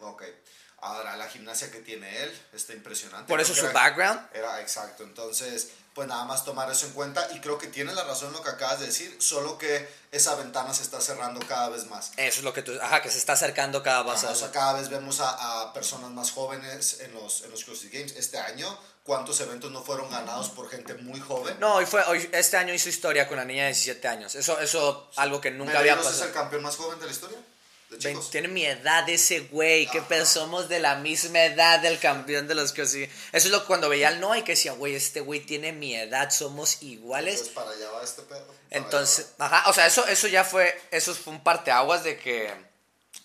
[0.00, 0.24] Ok.
[0.82, 3.28] Ahora, la gimnasia que tiene él está impresionante.
[3.28, 4.20] Por eso su era- background.
[4.34, 5.04] Era exacto.
[5.04, 7.28] Entonces, pues nada más tomar eso en cuenta.
[7.32, 10.74] Y creo que tiene la razón lo que acabas de decir, solo que esa ventana
[10.74, 12.10] se está cerrando cada vez más.
[12.16, 14.24] Eso es lo que tú, ajá, que se está acercando cada vez.
[14.24, 17.64] Ajá, o sea, cada vez vemos a, a personas más jóvenes en los, en los
[17.64, 18.14] CrossFit Games.
[18.16, 21.60] Este año, ¿cuántos eventos no fueron ganados por gente muy joven?
[21.60, 24.34] No, hoy fue, hoy, este año hizo historia con la niña de 17 años.
[24.34, 26.28] Eso, eso, algo que nunca había Medeiros es pasado.
[26.28, 27.38] el campeón más joven de la historia
[27.98, 28.30] chicos.
[28.30, 32.72] tiene mi edad ese güey, que somos de la misma edad del campeón de los
[32.72, 33.04] que sí.
[33.04, 35.72] Eso es lo que cuando veía al Noah y que decía, güey, este güey tiene
[35.72, 37.34] mi edad, somos iguales.
[37.40, 38.54] Entonces, para allá va este pedo.
[38.70, 42.72] Entonces, ajá, o sea, eso, eso ya fue, eso fue un parteaguas de que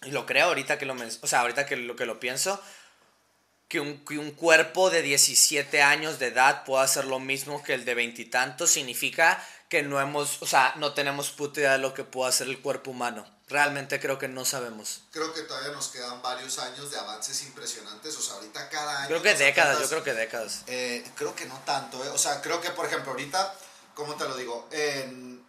[0.06, 2.62] y lo creo ahorita que lo, o sea, ahorita que lo, que lo pienso,
[3.68, 7.74] que un, que un cuerpo de 17 años de edad pueda hacer lo mismo que
[7.74, 11.94] el de veintitantos significa que no hemos, o sea, no tenemos puta idea de lo
[11.94, 13.26] que puede hacer el cuerpo humano.
[13.50, 15.04] Realmente creo que no sabemos.
[15.12, 18.16] Creo que todavía nos quedan varios años de avances impresionantes.
[18.18, 19.08] O sea, ahorita cada año.
[19.08, 20.64] Creo que décadas, yo creo que décadas.
[20.68, 22.10] Eh, creo que no tanto, ¿eh?
[22.10, 23.56] O sea, creo que, por ejemplo, ahorita,
[23.94, 24.68] ¿cómo te lo digo?
[24.72, 25.46] En,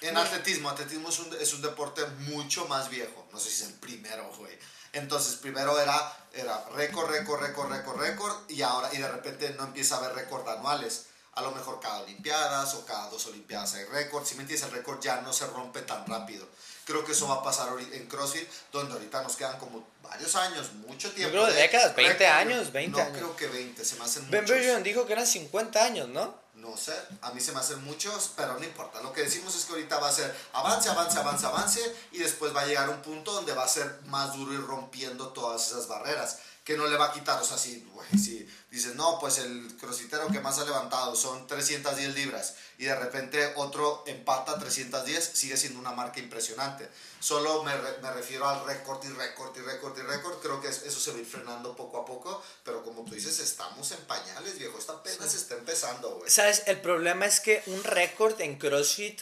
[0.00, 3.26] en atletismo, atletismo es un, es un deporte mucho más viejo.
[3.32, 4.56] No sé si es el primero, güey.
[4.92, 8.36] Entonces, primero era, era récord, récord, récord, récord, récord.
[8.48, 12.00] Y ahora, y de repente no empieza a haber récord anuales a lo mejor cada
[12.00, 14.24] Olimpiadas o cada dos Olimpiadas hay récord.
[14.24, 16.48] Si me entiendes, el récord ya no se rompe tan rápido.
[16.84, 20.72] Creo que eso va a pasar en CrossFit, donde ahorita nos quedan como varios años,
[20.86, 21.34] mucho tiempo.
[21.34, 23.12] Yo creo de décadas, 20 años, 20 años.
[23.12, 24.56] No creo que 20, se me hacen ben muchos.
[24.56, 26.46] Ben dijo que eran 50 años, ¿no?
[26.54, 29.02] No sé, a mí se me hacen muchos, pero no importa.
[29.02, 32.56] Lo que decimos es que ahorita va a ser avance, avance, avance, avance, y después
[32.56, 35.86] va a llegar un punto donde va a ser más duro ir rompiendo todas esas
[35.86, 37.40] barreras que no le va a quitar.
[37.40, 37.88] O sea, si,
[38.20, 42.96] si dices, no, pues el crossfitero que más ha levantado son 310 libras y de
[42.96, 46.90] repente otro empata 310, sigue siendo una marca impresionante.
[47.20, 50.40] Solo me, me refiero al récord y récord y récord y récord.
[50.42, 53.38] Creo que eso se va a ir frenando poco a poco, pero como tú dices,
[53.38, 54.76] estamos en pañales, viejo.
[54.76, 56.28] Esta apenas está empezando, güey.
[56.28, 56.64] ¿Sabes?
[56.66, 59.20] El problema es que un récord en CrossFit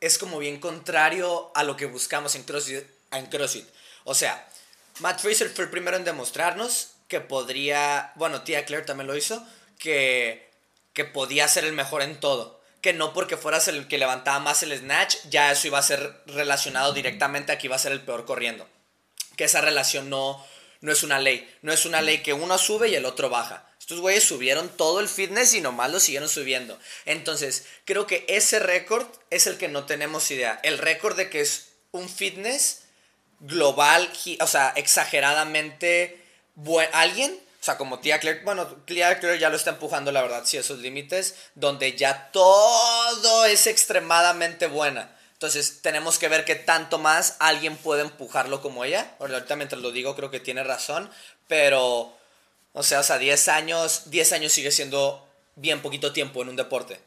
[0.00, 2.86] es como bien contrario a lo que buscamos en CrossFit.
[3.10, 3.68] En CrossFit.
[4.04, 4.48] O sea,
[5.00, 9.44] Matt Fraser fue el primero en demostrarnos que podría, bueno, Tia Claire también lo hizo,
[9.78, 10.50] que,
[10.92, 12.62] que podía ser el mejor en todo.
[12.80, 16.22] Que no porque fueras el que levantaba más el snatch, ya eso iba a ser
[16.26, 18.68] relacionado directamente a que iba a ser el peor corriendo.
[19.36, 20.44] Que esa relación no,
[20.80, 21.50] no es una ley.
[21.62, 23.66] No es una ley que uno sube y el otro baja.
[23.80, 26.78] Estos güeyes subieron todo el fitness y nomás lo siguieron subiendo.
[27.04, 30.60] Entonces, creo que ese récord es el que no tenemos idea.
[30.62, 32.83] El récord de que es un fitness
[33.44, 36.22] global, o sea, exageradamente
[36.54, 40.42] buen, alguien, o sea, como Tia Claire, bueno, Claire ya lo está empujando, la verdad,
[40.44, 45.14] sí, esos límites, donde ya todo es extremadamente buena.
[45.32, 49.14] Entonces, tenemos que ver qué tanto más alguien puede empujarlo como ella.
[49.18, 51.10] Ahorita mientras lo digo, creo que tiene razón,
[51.48, 52.16] pero,
[52.72, 55.26] o sea, o sea, 10 años, 10 años sigue siendo
[55.56, 57.00] bien poquito tiempo en un deporte.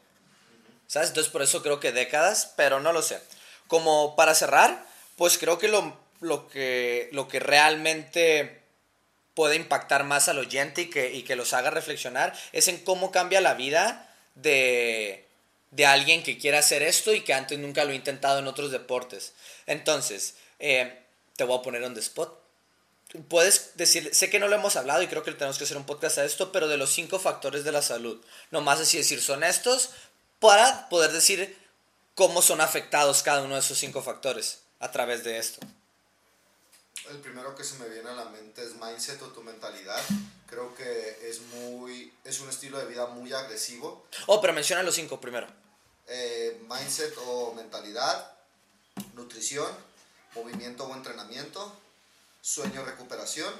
[0.86, 1.08] ¿Sabes?
[1.08, 3.20] Entonces, por eso creo que décadas, pero no lo sé.
[3.66, 4.84] Como para cerrar,
[5.16, 8.60] pues creo que lo lo que, lo que realmente
[9.34, 13.12] puede impactar más al oyente y que, y que los haga reflexionar es en cómo
[13.12, 15.28] cambia la vida de,
[15.70, 18.72] de alguien que quiera hacer esto y que antes nunca lo ha intentado en otros
[18.72, 19.34] deportes.
[19.66, 20.98] Entonces, eh,
[21.36, 22.36] te voy a poner on the spot.
[23.28, 25.86] Puedes decir, sé que no lo hemos hablado y creo que tenemos que hacer un
[25.86, 28.20] podcast a esto, pero de los cinco factores de la salud.
[28.50, 29.90] Nomás así decir, son estos
[30.40, 31.56] para poder decir
[32.14, 35.60] cómo son afectados cada uno de esos cinco factores a través de esto
[37.10, 40.00] el primero que se me viene a la mente es mindset o tu mentalidad.
[40.48, 44.06] Creo que es muy, es un estilo de vida muy agresivo.
[44.26, 45.46] Oh, pero menciona los cinco primero.
[46.06, 48.32] Eh, mindset o mentalidad,
[49.14, 49.70] nutrición,
[50.34, 51.72] movimiento o entrenamiento,
[52.40, 53.52] sueño recuperación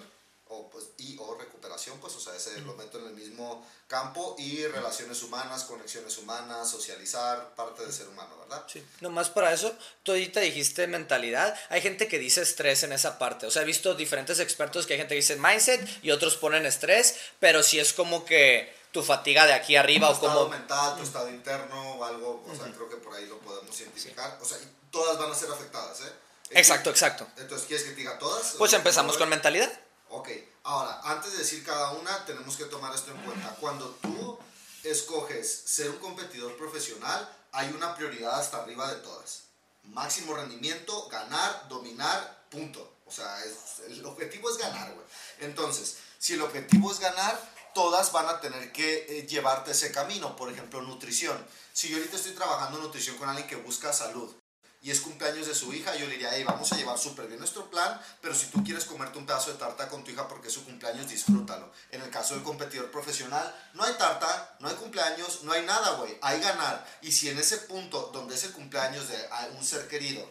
[0.51, 4.35] o pues y o recuperación pues o sea ese lo meto en el mismo campo
[4.39, 9.77] y relaciones humanas conexiones humanas socializar parte del ser humano verdad sí nomás para eso
[10.03, 13.67] tú ahorita dijiste mentalidad hay gente que dice estrés en esa parte o sea he
[13.67, 17.79] visto diferentes expertos que hay gente que dice mindset y otros ponen estrés pero si
[17.79, 21.29] es como que tu fatiga de aquí arriba tu o como estado mental tu estado
[21.29, 24.59] interno o algo o sea creo que por ahí lo podemos identificar o sea
[24.91, 26.13] todas van a ser afectadas eh
[26.51, 27.27] exacto exacto.
[27.37, 29.71] Entonces quieres que te diga todas pues empezamos con mentalidad
[30.11, 30.31] Ok,
[30.65, 33.55] ahora, antes de decir cada una, tenemos que tomar esto en cuenta.
[33.61, 34.39] Cuando tú
[34.83, 39.43] escoges ser un competidor profesional, hay una prioridad hasta arriba de todas.
[39.85, 42.97] Máximo rendimiento, ganar, dominar, punto.
[43.07, 43.39] O sea,
[43.87, 45.07] el objetivo es ganar, güey.
[45.41, 47.39] Entonces, si el objetivo es ganar,
[47.75, 50.37] todas van a tener que eh, llevarte ese camino.
[50.37, 51.47] Por ejemplo, nutrición.
[51.73, 54.35] Si yo ahorita estoy trabajando nutrición con alguien que busca salud,
[54.81, 57.41] y es cumpleaños de su hija, yo le diría, hey, vamos a llevar súper bien
[57.41, 60.49] nuestro plan, pero si tú quieres comerte un pedazo de tarta con tu hija porque
[60.49, 61.73] es su cumpleaños, disfrútalo.
[61.91, 65.97] En el caso del competidor profesional, no hay tarta, no hay cumpleaños, no hay nada,
[65.97, 66.87] güey, hay ganar.
[67.03, 69.17] Y si en ese punto donde es el cumpleaños de
[69.57, 70.25] un ser querido,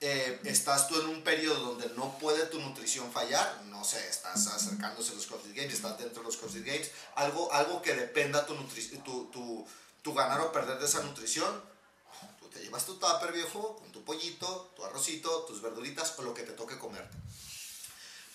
[0.00, 4.46] eh, estás tú en un periodo donde no puede tu nutrición fallar, no sé, estás
[4.48, 8.44] acercándose a los CrossFit Games, estás dentro de los CrossFit Games, algo, algo que dependa
[8.44, 8.54] tu,
[9.02, 9.66] tu, tu,
[10.02, 11.62] tu ganar o perder de esa nutrición,
[12.54, 16.44] te llevas tu tupper viejo con tu pollito, tu arrocito, tus verduritas o lo que
[16.44, 17.06] te toque comer.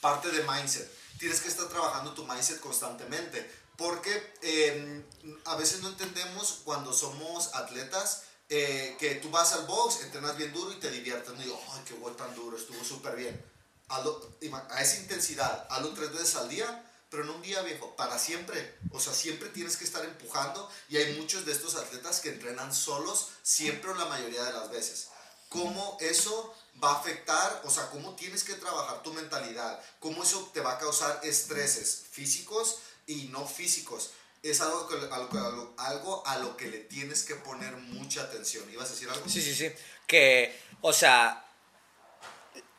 [0.01, 0.91] Parte de mindset.
[1.17, 5.03] Tienes que estar trabajando tu mindset constantemente porque em,
[5.45, 10.51] a veces no entendemos cuando somos atletas eh, que tú vas al box, entrenas bien
[10.51, 11.33] duro y te diviertes.
[11.33, 13.41] No digo, ay, qué güey tan duro, estuvo súper bien.
[13.87, 18.77] A esa intensidad, hazlo tres veces al día, pero en un día viejo, para siempre.
[18.91, 22.73] O sea, siempre tienes que estar empujando y hay muchos de estos atletas que entrenan
[22.73, 25.09] solos siempre o la mayoría de las veces.
[25.49, 27.61] ¿Cómo eso va a afectar?
[27.65, 29.81] O sea, ¿cómo tienes que trabajar tu mentalidad?
[29.99, 34.11] ¿Cómo eso te va a causar estreses físicos y no físicos?
[34.43, 38.71] Es algo, que- algo, algo- a lo que le tienes que poner mucha atención.
[38.71, 39.27] ¿Ibas a decir algo?
[39.27, 39.71] Sí, sí, sí.
[40.07, 41.45] Que, o sea,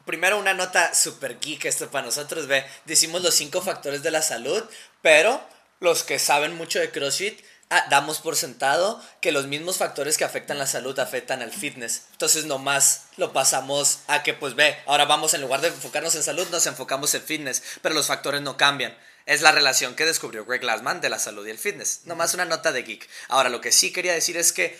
[0.05, 2.65] primero una nota super geek esto para nosotros, ve.
[2.85, 4.63] Decimos los cinco factores de la salud,
[5.03, 5.41] pero
[5.81, 10.25] los que saben mucho de CrossFit ah, damos por sentado que los mismos factores que
[10.25, 12.03] afectan la salud afectan al fitness.
[12.13, 16.23] Entonces nomás lo pasamos a que pues ve, ahora vamos en lugar de enfocarnos en
[16.23, 18.97] salud, nos enfocamos en fitness, pero los factores no cambian.
[19.27, 22.01] Es la relación que descubrió Greg Glassman de la salud y el fitness.
[22.05, 23.09] Nomás una nota de geek.
[23.29, 24.77] Ahora, lo que sí quería decir es que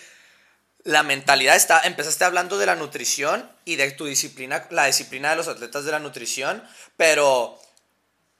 [0.83, 5.35] la mentalidad está, empezaste hablando de la nutrición y de tu disciplina, la disciplina de
[5.35, 6.63] los atletas de la nutrición,
[6.97, 7.59] pero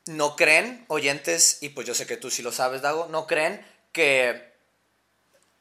[0.06, 3.66] no creen, oyentes, y pues yo sé que tú sí lo sabes, Dago, no creen
[3.92, 4.52] que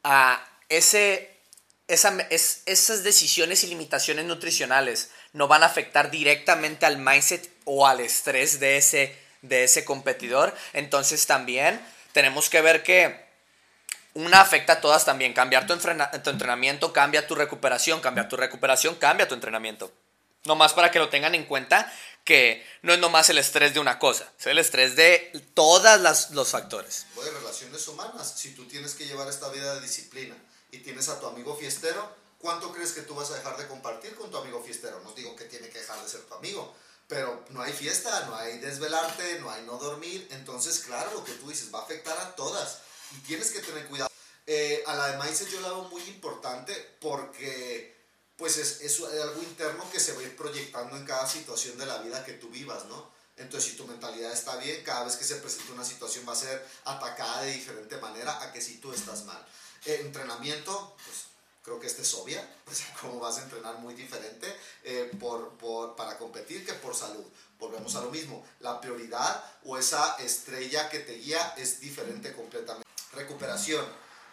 [0.02, 1.36] a ese,
[1.88, 7.86] esa, es, esas decisiones y limitaciones nutricionales no van a afectar directamente al mindset o
[7.86, 10.54] al estrés de ese, de ese competidor.
[10.72, 11.80] Entonces también
[12.12, 13.29] tenemos que ver que
[14.14, 15.33] una afecta a todas también.
[15.33, 19.92] Cambiar tu, entrenamiento cambia tu recuperación, cambiar tu recuperación cambia tu entrenamiento.
[20.44, 21.92] Nomás para que lo tengan en cuenta
[22.25, 26.49] que no es nomás el estrés de una cosa, es el estrés de todos los
[26.49, 27.07] factores.
[27.23, 28.35] de relaciones humanas.
[28.37, 30.37] Si tú tienes que llevar esta vida de disciplina
[30.70, 34.14] y tienes a tu amigo fiestero, ¿cuánto crees que tú vas a dejar de compartir
[34.16, 35.01] con tu amigo fiestero?
[35.01, 36.75] No digo que tiene que dejar de ser tu amigo,
[37.07, 40.27] pero no hay fiesta, no hay desvelarte, no hay no dormir.
[40.31, 42.79] Entonces, claro, lo que tú dices va a afectar a todas
[43.12, 44.11] y tienes que tener cuidado.
[44.46, 47.96] Eh, a la de mindset yo la veo muy importante porque
[48.37, 51.87] pues es, es algo interno que se va a ir proyectando en cada situación de
[51.87, 53.11] la vida que tú vivas, ¿no?
[53.37, 56.37] Entonces, si tu mentalidad está bien, cada vez que se presente una situación va a
[56.37, 59.46] ser atacada de diferente manera a que si tú estás mal.
[59.87, 61.25] Eh, entrenamiento, pues
[61.62, 64.46] creo que esta es obvia, sea, cómo vas a entrenar muy diferente
[64.85, 67.25] eh, por, por, para competir que por salud.
[67.59, 72.88] Volvemos a lo mismo, la prioridad o esa estrella que te guía es diferente completamente.
[73.12, 73.85] Recuperación,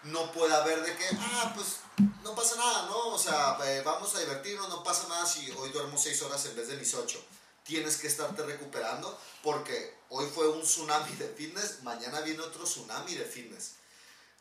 [0.03, 1.77] no puede haber de que, ah, pues
[2.23, 3.09] no pasa nada, ¿no?
[3.09, 6.55] O sea, eh, vamos a divertirnos, no pasa nada si hoy duermo 6 horas en
[6.55, 7.23] vez de mis 8
[7.67, 13.13] tienes que estarte recuperando porque hoy fue un tsunami de fitness, mañana viene otro tsunami
[13.13, 13.73] de fitness.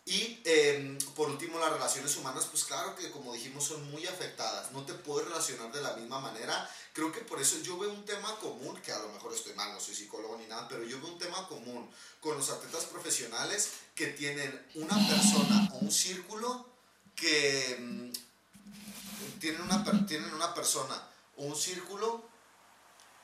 [0.08, 4.70] Y eh, por último, las relaciones humanas, pues claro que como dijimos son muy afectadas,
[4.70, 6.70] no te puedes relacionar de la misma manera.
[6.92, 9.54] Creo que por eso yo veo un tema común, que a lo mejor estoy
[9.86, 11.88] soy psicólogo ni nada, pero yo veo un tema común
[12.20, 16.66] con los atletas profesionales que tienen una persona o un círculo
[17.14, 22.28] que mm, tienen, una, tienen una persona o un círculo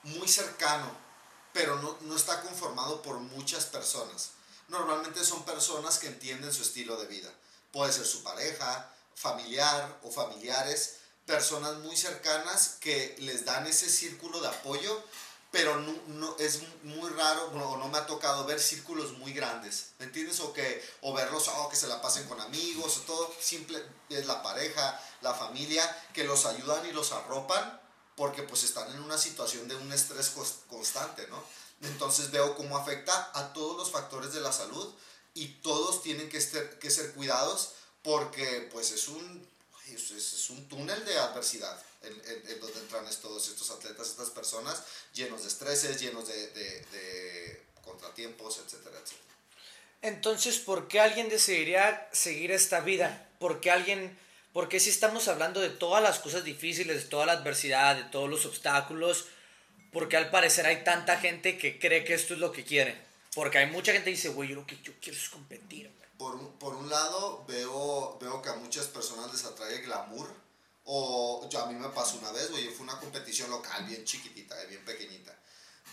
[0.05, 0.91] muy cercano,
[1.53, 4.31] pero no, no está conformado por muchas personas.
[4.69, 7.31] Normalmente son personas que entienden su estilo de vida.
[7.73, 10.97] Puede ser su pareja, familiar o familiares,
[11.27, 15.03] personas muy cercanas que les dan ese círculo de apoyo,
[15.53, 19.33] pero no, no- es muy raro, bueno, o no me ha tocado ver círculos muy
[19.33, 20.41] grandes, ¿me entiendes?
[20.41, 24.27] O, que, o verlos, oh, que se la pasen con amigos, o todo, simple, es
[24.27, 27.81] la pareja, la familia, que los ayudan y los arropan,
[28.17, 30.33] porque pues están en una situación de un estrés
[30.69, 31.43] constante, ¿no?
[31.83, 34.93] Entonces veo cómo afecta a todos los factores de la salud
[35.35, 39.49] y todos tienen que, ser- que ser cuidados porque pues es un,
[39.95, 44.83] es, un túnel de adversidad en, en- en donde entran todos estos atletas, estas personas
[45.15, 49.23] llenos de estreses, llenos de, contratiempos, etcétera, etcétera.
[50.03, 53.29] Entonces, ¿por qué alguien decidiría seguir esta vida?
[53.39, 54.19] ¿Por qué alguien,
[54.53, 58.05] por qué si estamos hablando de todas las cosas difíciles, de toda la adversidad, de
[58.05, 59.27] todos los obstáculos,
[59.93, 62.97] porque al parecer hay tanta gente que cree que esto es lo que quiere?
[63.35, 65.89] Porque hay mucha gente que dice, güey, yo lo que yo quiero es competir.
[65.97, 66.09] güey".
[66.19, 70.33] Por, un- por un lado, veo, veo que a muchas personas les atrae el glamour.
[70.85, 74.61] O yo, a mí me pasó una vez, güey, fue una competición local bien chiquitita,
[74.63, 75.33] eh, bien pequeñita.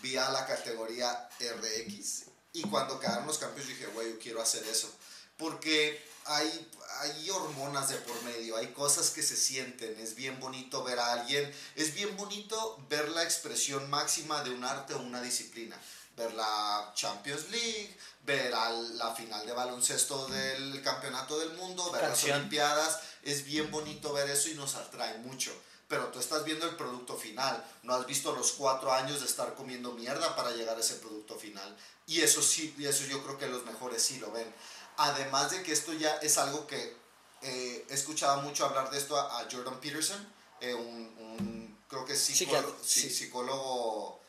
[0.01, 2.23] Vi a la categoría RX
[2.53, 4.91] y cuando quedaron los campeones dije, güey, yo quiero hacer eso.
[5.37, 6.69] Porque hay,
[7.01, 11.13] hay hormonas de por medio, hay cosas que se sienten, es bien bonito ver a
[11.13, 15.79] alguien, es bien bonito ver la expresión máxima de un arte o una disciplina.
[16.19, 22.01] Ver la Champions League, ver al- la final de baloncesto del campeonato del mundo, ver
[22.01, 22.37] las Canción.
[22.39, 25.51] Olimpiadas, es bien bonito ver eso y nos atrae mucho.
[25.87, 29.55] Pero tú estás viendo el producto final, no has visto los cuatro años de estar
[29.55, 31.75] comiendo mierda para llegar a ese producto final.
[32.05, 34.53] Y eso sí, y eso yo creo que los mejores sí lo ven.
[34.97, 36.95] Además de que esto ya es algo que
[37.41, 40.21] eh, he escuchado mucho hablar de esto a, a Jordan Peterson,
[40.59, 44.19] eh, un, un creo que psicólogo, psicólogo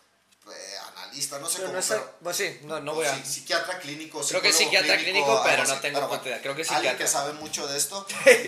[0.46, 1.74] eh, analista, no sé cómo.
[1.74, 3.24] No pero, pues sí, no, no voy a.
[3.24, 6.40] Psiquiatra clínico, Creo que psiquiatra clínico, pero no tengo idea.
[6.40, 6.90] Creo que psiquiatra.
[6.90, 8.06] Alguien que sabe mucho de esto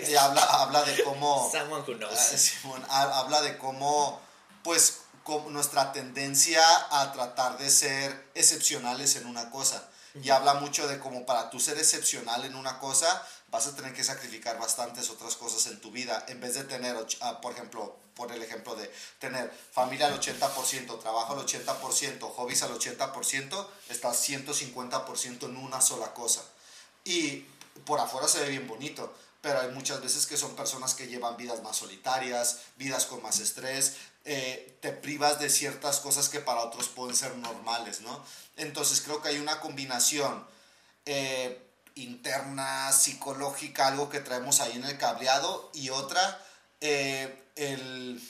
[0.09, 1.51] y habla, habla de cómo.
[1.53, 2.53] Someone who knows.
[2.65, 4.21] Uh, habla de cómo,
[4.63, 5.01] pues,
[5.51, 9.89] nuestra tendencia a tratar de ser excepcionales en una cosa.
[10.21, 13.95] Y habla mucho de cómo para tú ser excepcional en una cosa, vas a tener
[13.95, 16.25] que sacrificar bastantes otras cosas en tu vida.
[16.29, 20.99] En vez de tener, ah, por ejemplo, por el ejemplo de tener familia al 80%,
[21.01, 26.43] trabajo al 80%, hobbies al 80%, estás 150% en una sola cosa.
[27.05, 27.47] Y
[27.87, 31.37] por afuera se ve bien bonito, pero hay muchas veces que son personas que llevan
[31.37, 36.61] vidas más solitarias, vidas con más estrés, eh, te privas de ciertas cosas que para
[36.61, 38.25] otros pueden ser normales, ¿no?
[38.57, 40.47] Entonces creo que hay una combinación
[41.07, 41.61] eh,
[41.97, 46.41] interna, psicológica, algo que traemos ahí en el cableado, y otra,
[46.81, 48.23] eh, el...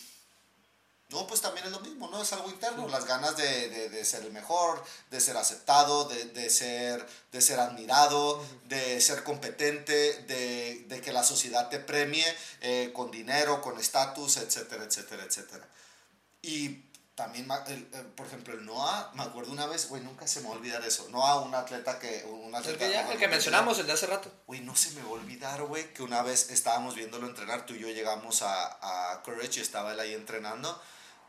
[1.10, 2.22] No, pues también es lo mismo, ¿no?
[2.22, 6.48] Es algo interno, las ganas de, de, ser el mejor, de ser aceptado, de, de,
[6.48, 12.24] ser, de ser admirado, de ser competente, de, de que la sociedad te premie
[12.94, 15.68] con dinero, con estatus, etcétera, etcétera, etcétera.
[16.42, 16.84] Y
[17.14, 17.46] también,
[18.16, 20.84] por ejemplo, el Noah, me acuerdo una vez, güey, nunca se me va a olvidar
[20.84, 21.08] eso.
[21.10, 22.24] Noah, un atleta que...
[22.24, 24.32] Un atleta, el que, el que mencionamos, el de hace rato.
[24.46, 27.74] Güey, no se me va a olvidar, güey, que una vez estábamos viéndolo entrenar, tú
[27.74, 30.80] y yo llegamos a, a Courage y estaba él ahí entrenando.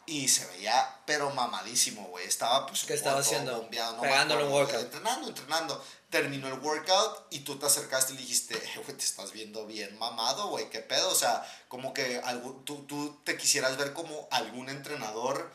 [0.06, 2.28] Y se veía, pero mamadísimo, güey.
[2.28, 3.58] Estaba, pues, ¿Qué estaba haciendo?
[3.58, 4.82] Bombeado, Pegándole un workout.
[4.82, 5.86] Entrenando, entrenando.
[6.10, 9.66] Terminó el workout y tú te acercaste y le dijiste, eh, güey, te estás viendo
[9.66, 11.10] bien mamado, güey, ¿qué pedo?
[11.10, 15.50] O sea, como que algo, tú, tú te quisieras ver como algún entrenador,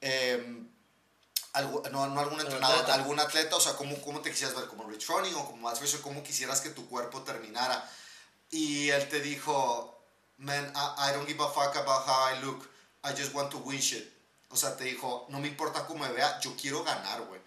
[0.00, 0.62] eh,
[1.54, 2.94] algo, no, no algún entrenador, atleta.
[2.94, 4.66] algún atleta, o sea, ¿cómo, cómo te quisieras ver?
[4.66, 6.00] ¿Como Rich Running o como Matt Fisher?
[6.00, 7.88] ¿Cómo quisieras que tu cuerpo terminara?
[8.50, 10.04] Y él te dijo,
[10.38, 12.68] man, I, I don't give a fuck about how I look.
[13.04, 14.12] I just want to win shit.
[14.48, 17.40] O sea, te dijo, no me importa cómo me vea, yo quiero ganar, güey.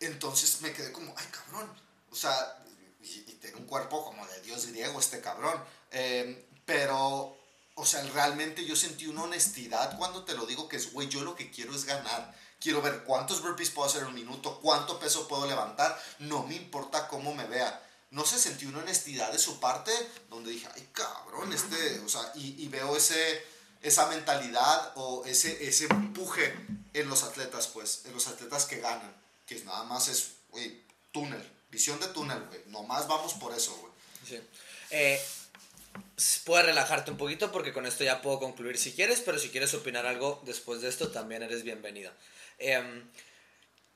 [0.00, 1.70] Entonces me quedé como, ay, cabrón.
[2.10, 2.64] O sea,
[3.02, 5.62] y, y tiene un cuerpo como de dios griego este cabrón.
[5.90, 7.36] Eh, pero,
[7.74, 11.22] o sea, realmente yo sentí una honestidad cuando te lo digo que es, güey, yo
[11.22, 12.34] lo que quiero es ganar.
[12.60, 16.00] Quiero ver cuántos burpees puedo hacer en un minuto, cuánto peso puedo levantar.
[16.20, 17.80] No me importa cómo me vea.
[18.10, 19.92] No se sentí una honestidad de su parte
[20.30, 23.44] donde dije, ay, cabrón, este, o sea, y, y veo ese
[23.84, 26.54] esa mentalidad o ese, ese empuje
[26.94, 29.14] en los atletas, pues, en los atletas que ganan,
[29.46, 30.82] que nada más es, güey,
[31.12, 33.92] túnel, visión de túnel, güey, nomás vamos por eso, güey.
[34.26, 34.40] Sí.
[34.90, 35.22] Eh,
[36.44, 39.74] puedes relajarte un poquito porque con esto ya puedo concluir si quieres, pero si quieres
[39.74, 42.12] opinar algo después de esto, también eres bienvenida.
[42.58, 43.02] Eh,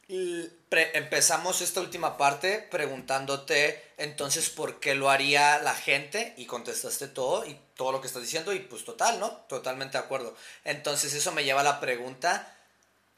[0.09, 7.45] empezamos esta última parte preguntándote entonces por qué lo haría la gente y contestaste todo
[7.45, 9.31] y todo lo que estás diciendo y pues total, ¿no?
[9.49, 10.35] Totalmente de acuerdo.
[10.65, 12.55] Entonces eso me lleva a la pregunta,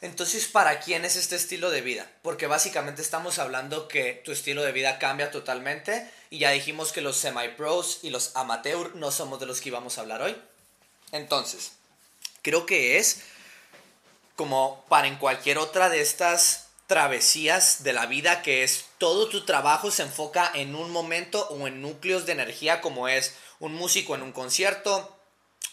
[0.00, 2.10] entonces ¿para quién es este estilo de vida?
[2.22, 7.02] Porque básicamente estamos hablando que tu estilo de vida cambia totalmente y ya dijimos que
[7.02, 10.36] los semi-pros y los amateur no somos de los que íbamos a hablar hoy.
[11.12, 11.72] Entonces,
[12.42, 13.20] creo que es
[14.36, 19.44] como para en cualquier otra de estas travesías de la vida que es todo tu
[19.44, 24.16] trabajo se enfoca en un momento o en núcleos de energía como es un músico
[24.16, 25.16] en un concierto,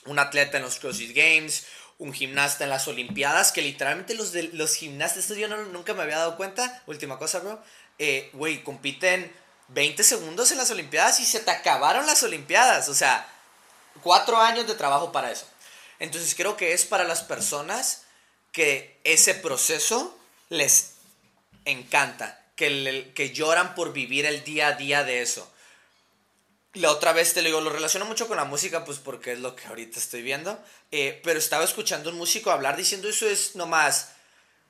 [0.06, 1.66] un atleta en los CrossFit Games,
[1.98, 6.04] un gimnasta en las Olimpiadas, que literalmente los, de, los gimnastas, esto yo nunca me
[6.04, 7.64] había dado cuenta, última cosa, bro,
[7.98, 9.36] eh, güey, compiten
[9.70, 13.28] 20 segundos en las Olimpiadas y se te acabaron las Olimpiadas, o sea,
[14.04, 15.48] cuatro años de trabajo para eso.
[15.98, 18.04] Entonces creo que es para las personas
[18.52, 20.16] que ese proceso
[20.50, 20.97] les
[21.72, 25.52] encanta, que, que lloran por vivir el día a día de eso.
[26.74, 29.40] La otra vez te lo digo, lo relaciono mucho con la música, pues porque es
[29.40, 30.60] lo que ahorita estoy viendo.
[30.92, 34.10] Eh, pero estaba escuchando un músico hablar diciendo eso es nomás.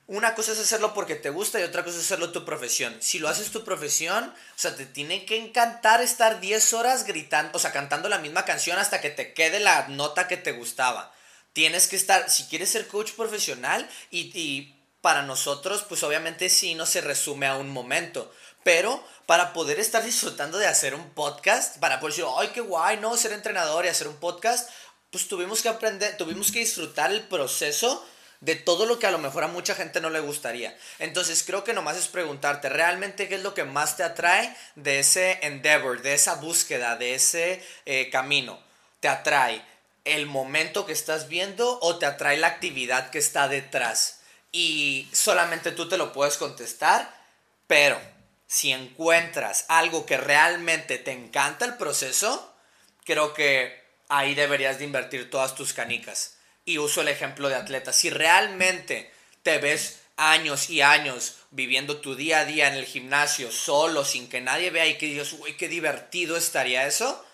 [0.06, 2.96] Una cosa es hacerlo porque te gusta y otra cosa es hacerlo tu profesión.
[3.00, 7.50] Si lo haces tu profesión, o sea, te tiene que encantar estar 10 horas gritando,
[7.54, 11.12] o sea, cantando la misma canción hasta que te quede la nota que te gustaba.
[11.52, 16.74] Tienes que estar, si quieres ser coach profesional y, y para nosotros, pues obviamente sí
[16.74, 18.32] no se resume a un momento.
[18.64, 22.98] Pero para poder estar disfrutando de hacer un podcast, para poder decir, ay, qué guay,
[22.98, 23.16] ¿no?
[23.16, 24.70] Ser entrenador y hacer un podcast,
[25.10, 28.04] pues tuvimos que aprender, tuvimos que disfrutar el proceso
[28.40, 30.76] de todo lo que a lo mejor a mucha gente no le gustaría.
[30.98, 35.00] Entonces creo que nomás es preguntarte realmente qué es lo que más te atrae de
[35.00, 38.60] ese endeavor, de esa búsqueda, de ese eh, camino.
[39.00, 39.64] ¿Te atrae
[40.04, 44.17] el momento que estás viendo o te atrae la actividad que está detrás?
[44.58, 47.14] Y solamente tú te lo puedes contestar,
[47.68, 47.96] pero
[48.48, 52.56] si encuentras algo que realmente te encanta el proceso,
[53.04, 56.34] creo que ahí deberías de invertir todas tus canicas.
[56.64, 57.94] y uso el ejemplo de atleta.
[57.94, 59.10] Si realmente
[59.42, 64.28] te ves años y años viviendo tu día a día en el gimnasio solo, sin
[64.28, 67.24] que nadie vea y que digas, uy, qué divertido estaría eso,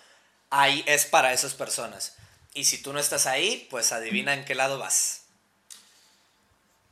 [0.51, 2.15] ahí es para esas personas.
[2.53, 5.24] Y si tú no estás ahí, pues adivina en qué lado vas.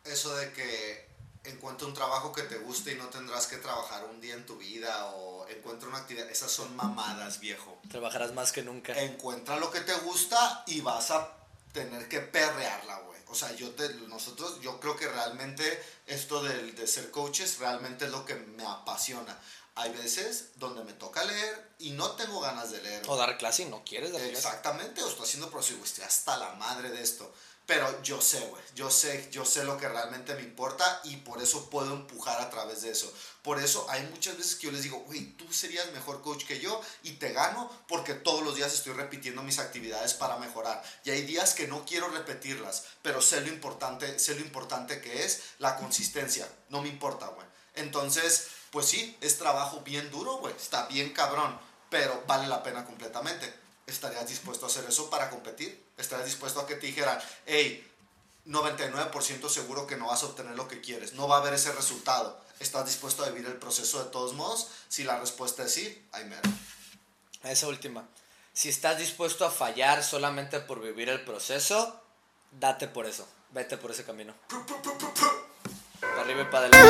[0.03, 1.07] Eso de que
[1.45, 4.57] encuentra un trabajo que te guste y no tendrás que trabajar un día en tu
[4.57, 7.79] vida o encuentra una actividad, esas son mamadas, viejo.
[7.89, 8.99] Trabajarás más que nunca.
[9.01, 11.31] Encuentra lo que te gusta y vas a
[11.71, 13.19] tener que perrearla, güey.
[13.27, 18.05] O sea, yo te, nosotros, yo creo que realmente esto de, de ser coaches realmente
[18.05, 19.37] es lo que me apasiona.
[19.75, 23.03] Hay veces donde me toca leer y no tengo ganas de leer.
[23.07, 24.35] O dar clase y no quieres dar clase.
[24.35, 27.33] Exactamente, o estoy haciendo proceso, güey, estoy hasta la madre de esto.
[27.65, 31.41] Pero yo sé, güey, yo sé, yo sé lo que realmente me importa y por
[31.41, 33.11] eso puedo empujar a través de eso.
[33.41, 36.59] Por eso hay muchas veces que yo les digo, güey, tú serías mejor coach que
[36.59, 40.83] yo y te gano porque todos los días estoy repitiendo mis actividades para mejorar.
[41.05, 45.23] Y hay días que no quiero repetirlas, pero sé lo importante, sé lo importante que
[45.23, 46.45] es la consistencia.
[46.67, 47.47] No me importa, güey.
[47.75, 50.53] Entonces, pues sí, es trabajo bien duro, güey.
[50.55, 51.57] Está bien cabrón,
[51.91, 53.53] pero vale la pena completamente.
[53.85, 55.85] ¿Estarías dispuesto a hacer eso para competir?
[55.95, 57.87] ¿Estarías dispuesto a que te dijeran, hey,
[58.47, 61.71] 99% seguro que no vas a obtener lo que quieres, no va a haber ese
[61.71, 62.41] resultado?
[62.59, 64.69] ¿Estás dispuesto a vivir el proceso de todos modos?
[64.89, 66.41] Si la respuesta es sí, hay mero.
[67.43, 68.07] Esa última.
[68.53, 72.01] Si estás dispuesto a fallar solamente por vivir el proceso,
[72.51, 73.27] date por eso.
[73.51, 74.33] Vete por ese camino.
[76.15, 76.83] Para arriba y para adelante.